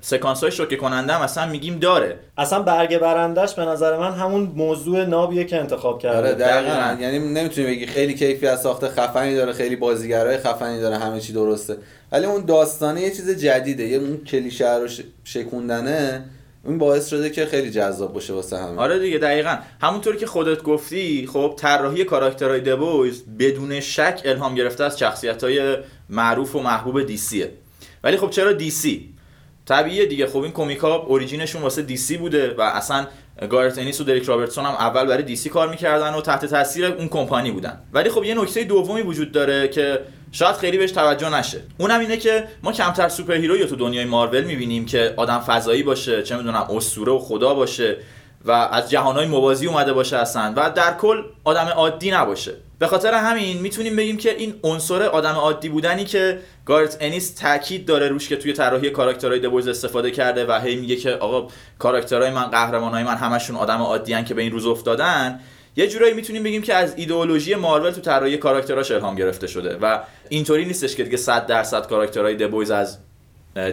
[0.00, 2.18] سکانس های شوکه کننده هم اصلا میگیم داره.
[2.38, 6.18] اصلا برگ برندش به نظر من همون موضوع نابیه که انتخاب کرده.
[6.18, 6.74] آره دقیقاً.
[6.74, 7.02] دقیقاً.
[7.02, 11.76] یعنی نمی‌تونی بگی خیلی کیفیت ساخته خفنی داره خیلی بازیگرای خفنی داره همه چی درسته.
[12.12, 14.88] ولی اون داستانه یه چیز جدیده یه اون کلیشه رو
[15.24, 16.24] شکوندنه
[16.64, 18.80] این باعث شده که خیلی جذاب باشه واسه همه.
[18.80, 19.56] آره دیگه دقیقا.
[19.80, 25.44] همونطور که خودت گفتی خب طراحی کاراکترهای The Boys بدون شک الهام گرفته از شخصیت
[25.44, 25.76] های
[26.08, 27.50] معروف و محبوب DC ه
[28.04, 29.08] ولی خب چرا DC
[29.66, 30.26] طبیعیه دیگه.
[30.26, 33.06] خب این کمیک ها origin شون واسه DC بوده و اصلا
[33.50, 37.08] گارت انیس و داریک رابرتسون هم اول برای DC کار می‌کردن و تحت تاثیر اون
[37.08, 37.78] کمپانی بودن.
[37.92, 40.00] ولی خب یه نکته دومی وجود داره که
[40.32, 41.60] شاید خیلی بهش توجه نشه.
[41.78, 45.82] اونم اینه که ما کمتر superhero ی رو تو دنیای مارول می‌بینیم که آدم فضایی
[45.82, 47.96] باشه چه می‌دونم اسطوره و خدا باشه
[48.44, 52.52] و از جهانهای موازی اومده باشه اصلا و در کل آدم عادی نباشه.
[52.82, 57.86] به خاطر همین می‌تونیم بگیم که این عنصر آدم عادی بودنی که گارت انیس تاکید
[57.86, 62.30] داره روش که توی طراحی کاراکترهای دبویز استفاده کرده و هی میگه که آقا کاراکترهای
[62.30, 65.40] من قهرمانهای من همشون آدم عادی که به این روز افتادن
[65.76, 69.98] یه جورایی می‌تونیم بگیم که از ایدئولوژی مارول تو طراحی کاراکتراش الهام گرفته شده و
[70.28, 72.98] اینطوری نیستش که دیگه 100 درصد کاراکترهای دبویز از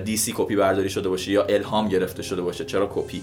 [0.05, 2.65] DC کپی برداری شده باشه یا الهام گرفته شده باشه.
[2.65, 3.21] چرا کپی؟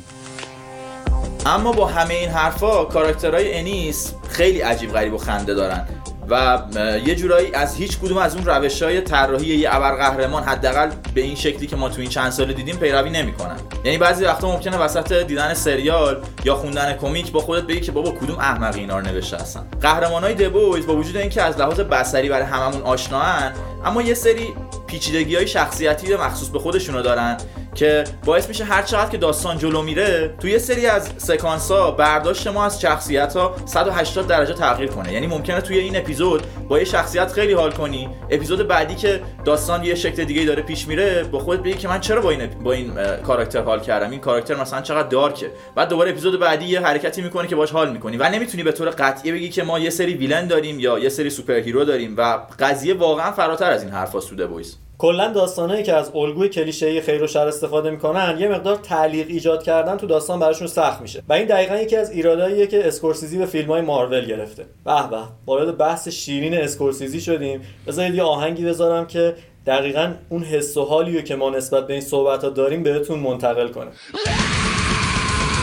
[1.47, 5.89] اما با همه این حرفا کاراکترهای انیس خیلی عجیب غریب و خنده دارن
[6.31, 6.63] و
[7.07, 11.35] یه جورایی از هیچ کدوم از اون روش های طراحی یه ابرقهرمان حداقل به این
[11.35, 13.57] شکلی که ما تو این چند سال دیدیم پیروی نمی‌کنن.
[13.85, 18.11] یعنی بعضی وقتا ممکنه وسط دیدن سریال یا خوندن کمیک با خودت بگی که بابا
[18.11, 19.67] کدوم احمقی اینا رو نوشته هستن.
[19.81, 23.53] قهرمانای The Boys با وجود اینکه از لحاظ بصری برای هممون آشناان
[23.85, 24.55] اما یه سری
[24.87, 27.37] پیچیدگی های شخصیتی مخصوص به خودشونو دارن.
[27.77, 31.91] که باعث میشه هر چقدر که داستان جلو میره توی یه سری از سکانس ها
[31.91, 35.13] برداشت ما از شخصیت ها 180 درجه تغییر کنه.
[35.13, 38.09] یعنی ممکنه توی این اپیزود با یه شخصیت خیلی حال کنی.
[38.31, 42.01] اپیزود بعدی که داستان یه شکل دیگه داره پیش میره با خودت بگی که من
[42.01, 42.95] چرا با این با این
[43.27, 47.23] کاراکتر حال کردم؟ این کاراکتر مثلا چقدر dark ه؟ بعد دوباره اپیزود بعدی یه حرکتی
[47.23, 50.15] می‌کنه که باش حال می‌کنی و نمی‌تونی به طور قطعی بگی که ما یه سری
[50.15, 54.49] villain داریم یا یه سری superhero داریم و قضیه واقعا فراتر از این حرفاست تو
[54.49, 54.77] Boys.
[54.99, 59.63] کلا داستانایی که از الگوی کلیشه‌ای خیر و شر استفاده می‌کنن یه مقدار تعلیق ایجاد
[59.63, 61.23] کردن تو داستان براشون سخت میشه.
[61.29, 64.67] و این دقیقا یکی از ایراداییه که اسکورسیزی به فیلم های مارول گرفته.
[64.85, 67.61] به به وارد بحث شیرین اسکورسیزی شدیم.
[67.87, 69.35] بذارید یه آهنگی بذارم که
[69.67, 73.69] دقیقا اون حس و حالیو که ما نسبت به این صحبت ها داریم بهتون منتقل
[73.69, 73.91] کنه.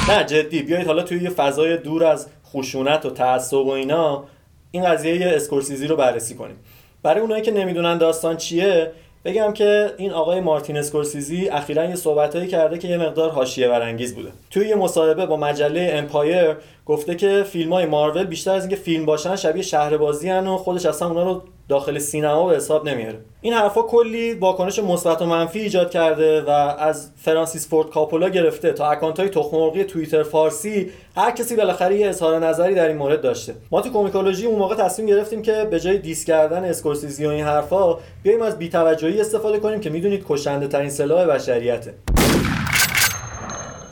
[0.09, 0.61] نه جدی.
[0.61, 4.23] بیایید حالا توی یه فضای دور از خشونت و تعصب و اینا
[4.71, 6.55] این قضیه اسکورسیزی رو بررسی کنیم.
[7.03, 8.91] برای اونایی که نمی‌دونن داستان چیه
[9.25, 14.15] بگم که این آقای مارتین اسکورسیزی اخیرا یه صحبتایی کرده که یه مقدار حاشیه برانگیز
[14.15, 14.31] بوده.
[14.51, 16.55] توی یه مصاحبه با مجله امپایر
[16.85, 20.85] گفته که فیلم های مارول بیشتر از اینکه فیلم باشن شبیه شهر بازی ان خودش
[20.85, 23.19] اصلا اونا رو داخل سینما به حساب نمیاره.
[23.41, 28.71] این حرفا کلی واکنش مثبت و منفی ایجاد کرده و از فرانسیس فورد کوپولا گرفته
[28.71, 33.21] تا اکانت های تخم‌مرغی توییتر فارسی هر کسی بالاخره یه اظهار نظری در این مورد
[33.21, 33.55] داشته.
[33.71, 37.43] ما تو کومیکولوژی اون موقع تصمیم گرفتیم که به جای diss کردن اسکورسیزی و این
[37.43, 41.93] حرفا بیایم از بی‌توجهی استفاده کنیم که می‌دونید کشنده ترین سلاح بشریته.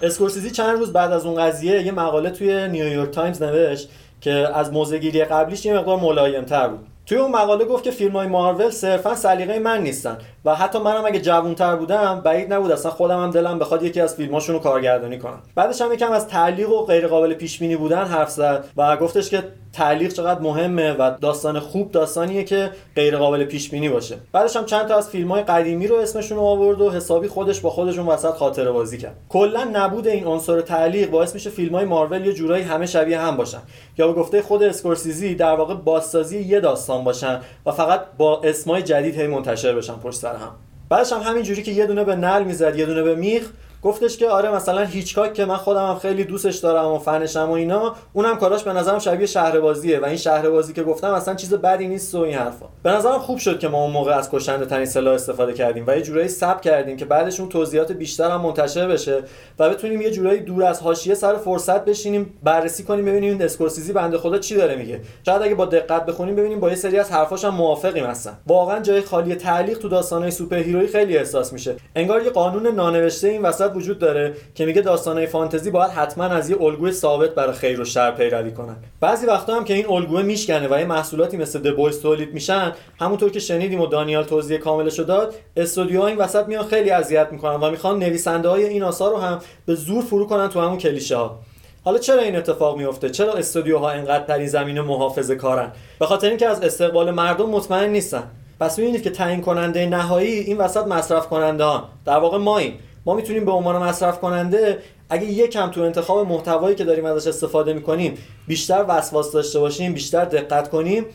[0.04, 3.90] اسکورسیزی چند روز بعد از اون قضیه یه مقاله توی نیویورک تایمز نوشت
[4.22, 6.88] که از موضع‌گیری قبلیش یه مقدار ملایم‌تر بود.
[7.12, 10.18] توی اون مقاله گفت که فیلم های مارول صرفا سلیقه من نیستن.
[10.46, 12.72] و حتی منم اگه جوانتر بودم بعید نبود.
[12.72, 15.42] اصلا خودم هم دلم بخواد یکی از فیلماشون رو کارگردانی کنم.
[15.56, 19.30] بعدش هم یکم از تعلیق و غیر قابل پیش بینی بودن حرف زد و گفتش
[19.30, 19.44] که
[19.74, 24.16] تعلیق چقدر مهمه و داستان خوب داستانیه که غیر قابل پیش بینی باشه.
[24.32, 27.60] بعدش هم چند تا از فیلم های قدیمی رو اسمشون رو آورد و حسابی خودش
[27.60, 29.16] با خودشون وسط خاطره بازی کرد.
[29.30, 33.38] کلا نبود این عنصر تعلیق باعث میشه فیلم های مارول یه جورایی همه شبیه هم
[33.38, 33.62] باشن.
[33.98, 38.82] یا به گفته خود اسکورسیزی در واقع بازسازی یه داستان باشن و فقط با اسمای
[38.82, 40.52] جدید هی منتشر بشن پشت سر هم.
[40.90, 43.50] بعدش هم همین جوری که یه دونه به نل می‌زد یه دونه به میخ
[43.84, 47.52] گفتش که آره مثلا هیچکاک که من خودم هم خیلی دوستش دارم و فنشم و
[47.52, 51.88] اینا اونم کاراش به نظرم شبیه شهربازیه و این شهربازی که گفتم اصلا چیز بدی
[51.88, 52.66] نیست و این حرفا.
[52.84, 55.96] به نظرم خوب شد که ما اون موقع از کشنده ترین سلاح استفاده کردیم و
[55.96, 59.24] یه جورایی سب کردیم که بعدش اون توضیحات بیشتر هم منتشر بشه
[59.60, 64.18] و بتونیم یه جورایی دور از حاشیه سر فرصت بشینیم بررسی کنیم ببینیم این بنده
[64.18, 65.02] خدا چی داره میگه.
[65.26, 68.80] شاید اگه با دقت بخونیم ببینیم با یه سری از حرفاش هم موافقیم هستن واقعا
[68.80, 71.76] جای خالی تعلیق تو داستانهای سوپر هیرویی خیلی احساس میشه.
[71.96, 76.24] انگار یه قانون نانوشته این وسط وسط وجود داره که میگه داستانهای فانتزی باید حتما
[76.24, 78.76] از یه الگوی ثابت برای خیر و شر پیروی کنن.
[79.00, 83.30] بعضی وقتا هم که این الگوه میشکنه و یه محصولاتی مثل دبویس تولید میشن همونطور
[83.30, 87.56] که شنیدیم و دانیال توضیح کاملش رو داد استودیوها این وسط میان خیلی اذیت می‌کنن
[87.56, 91.16] و می‌خوان نویسنده های این آثار رو هم به زور فرو کنن تو همون کلیشه
[91.16, 91.40] ها
[91.86, 96.28] حالا چرا این اتفاق میفته چرا استودیوها اینقدر در این زمینه محافظه کارن؟ به خاطر
[96.28, 98.24] اینکه از استقبال مردم مطمئن نیستن.
[98.60, 103.14] پس می‌بینید که تعیین کننده نهایی این وسط مصرف کننده ها در واقع ماییم ما
[103.14, 104.80] می‌تونیم به عنوان مصرف کننده
[105.10, 110.26] اگه یکم تو انتخاب محتوایی که داریم ازش استفاده می‌کنیم بیشتر وسواس داشته باشیم بیشتر
[110.26, 111.06] دقت کنیم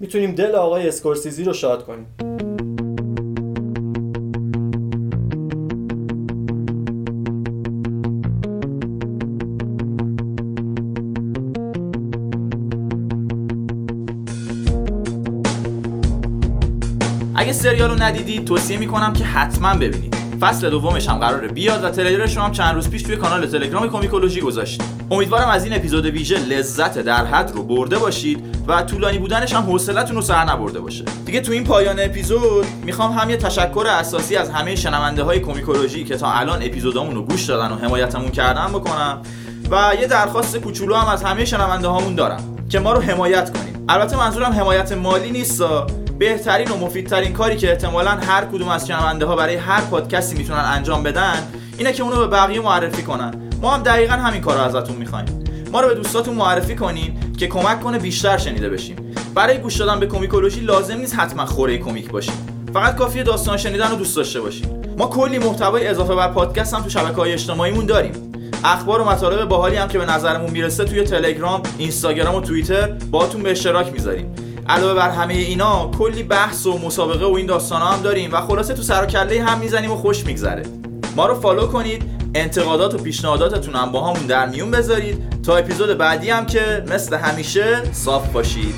[0.00, 2.06] می‌تونیم دل آقای اسکورسیزی رو شاد کنیم.
[17.36, 21.90] اگه سریال رو ندیدید توصیه می‌کنم که حتما ببینید فصل دومش هم قراره بیاد و
[21.90, 26.06] تریلرش رو هم چند روز پیش توی کانال تلگرام کومیکولوژی گذاشتیم امیدوارم از این اپیزود
[26.06, 30.80] ویژه لذت در حد رو برده باشید و طولانی بودنش هم حوصلتون رو سر نبرده
[30.80, 31.04] باشه.
[31.26, 36.04] دیگه تو این پایان اپیزود می‌خوام هم یه تشکر اساسی از همه شنونده های کومیکولوژی
[36.04, 39.22] که تا الان اپیزودامون رو گوش دادن و حمایتمون کردن بکنم
[39.70, 43.73] و یه درخواست کوچولو هم از همه شنونده هامون دارم که ما رو حمایت کنید.
[43.88, 45.86] البته منظورم حمایت مالی نیستا
[46.18, 50.58] بهترین و مفیدترین کاری که احتمالا هر کدوم از شنونده ها برای هر پادکستی می‌تونن
[50.58, 51.34] انجام بدن
[51.78, 53.34] اینه که اونو به بقیه معرفی کنن.
[53.62, 55.44] ما هم دقیقا همین کار رو ازتون می‌خوایم.
[55.72, 58.96] ما رو به دوستاتون معرفی کنین که کمک کنه بیشتر شنیده بشیم.
[59.34, 62.66] برای گوش دادن به کومیکولوژی لازم نیست حتما خوره کمیک باشیم.
[62.74, 64.82] فقط کافیه داستان شنیدن رو دوست داشته باشیم.
[64.98, 68.23] ما کلی محتوای اضافه بر پادکست هم تو شبکه های اجتماعیمون داریم.
[68.64, 73.42] اخبار و مطالب باحالی هم که به نظرمون می‌رسه توی تلگرام، اینستاگرام و توییتر باهاتون
[73.42, 74.34] به اشتراک می‌ذاریم.
[74.68, 78.74] علاوه بر همه اینا کلی بحث و مسابقه و این داستانا هم داریم و خلاصه
[78.74, 80.62] تو سر و کله هم می‌زنیم و خوش میگذره.
[81.16, 82.02] ما رو فالو کنید،
[82.34, 87.16] انتقادات و پیشنهاداتتون هم با همون در میون بذارید تا اپیزود بعدی هم که مثل
[87.16, 88.74] همیشه صاف باشید.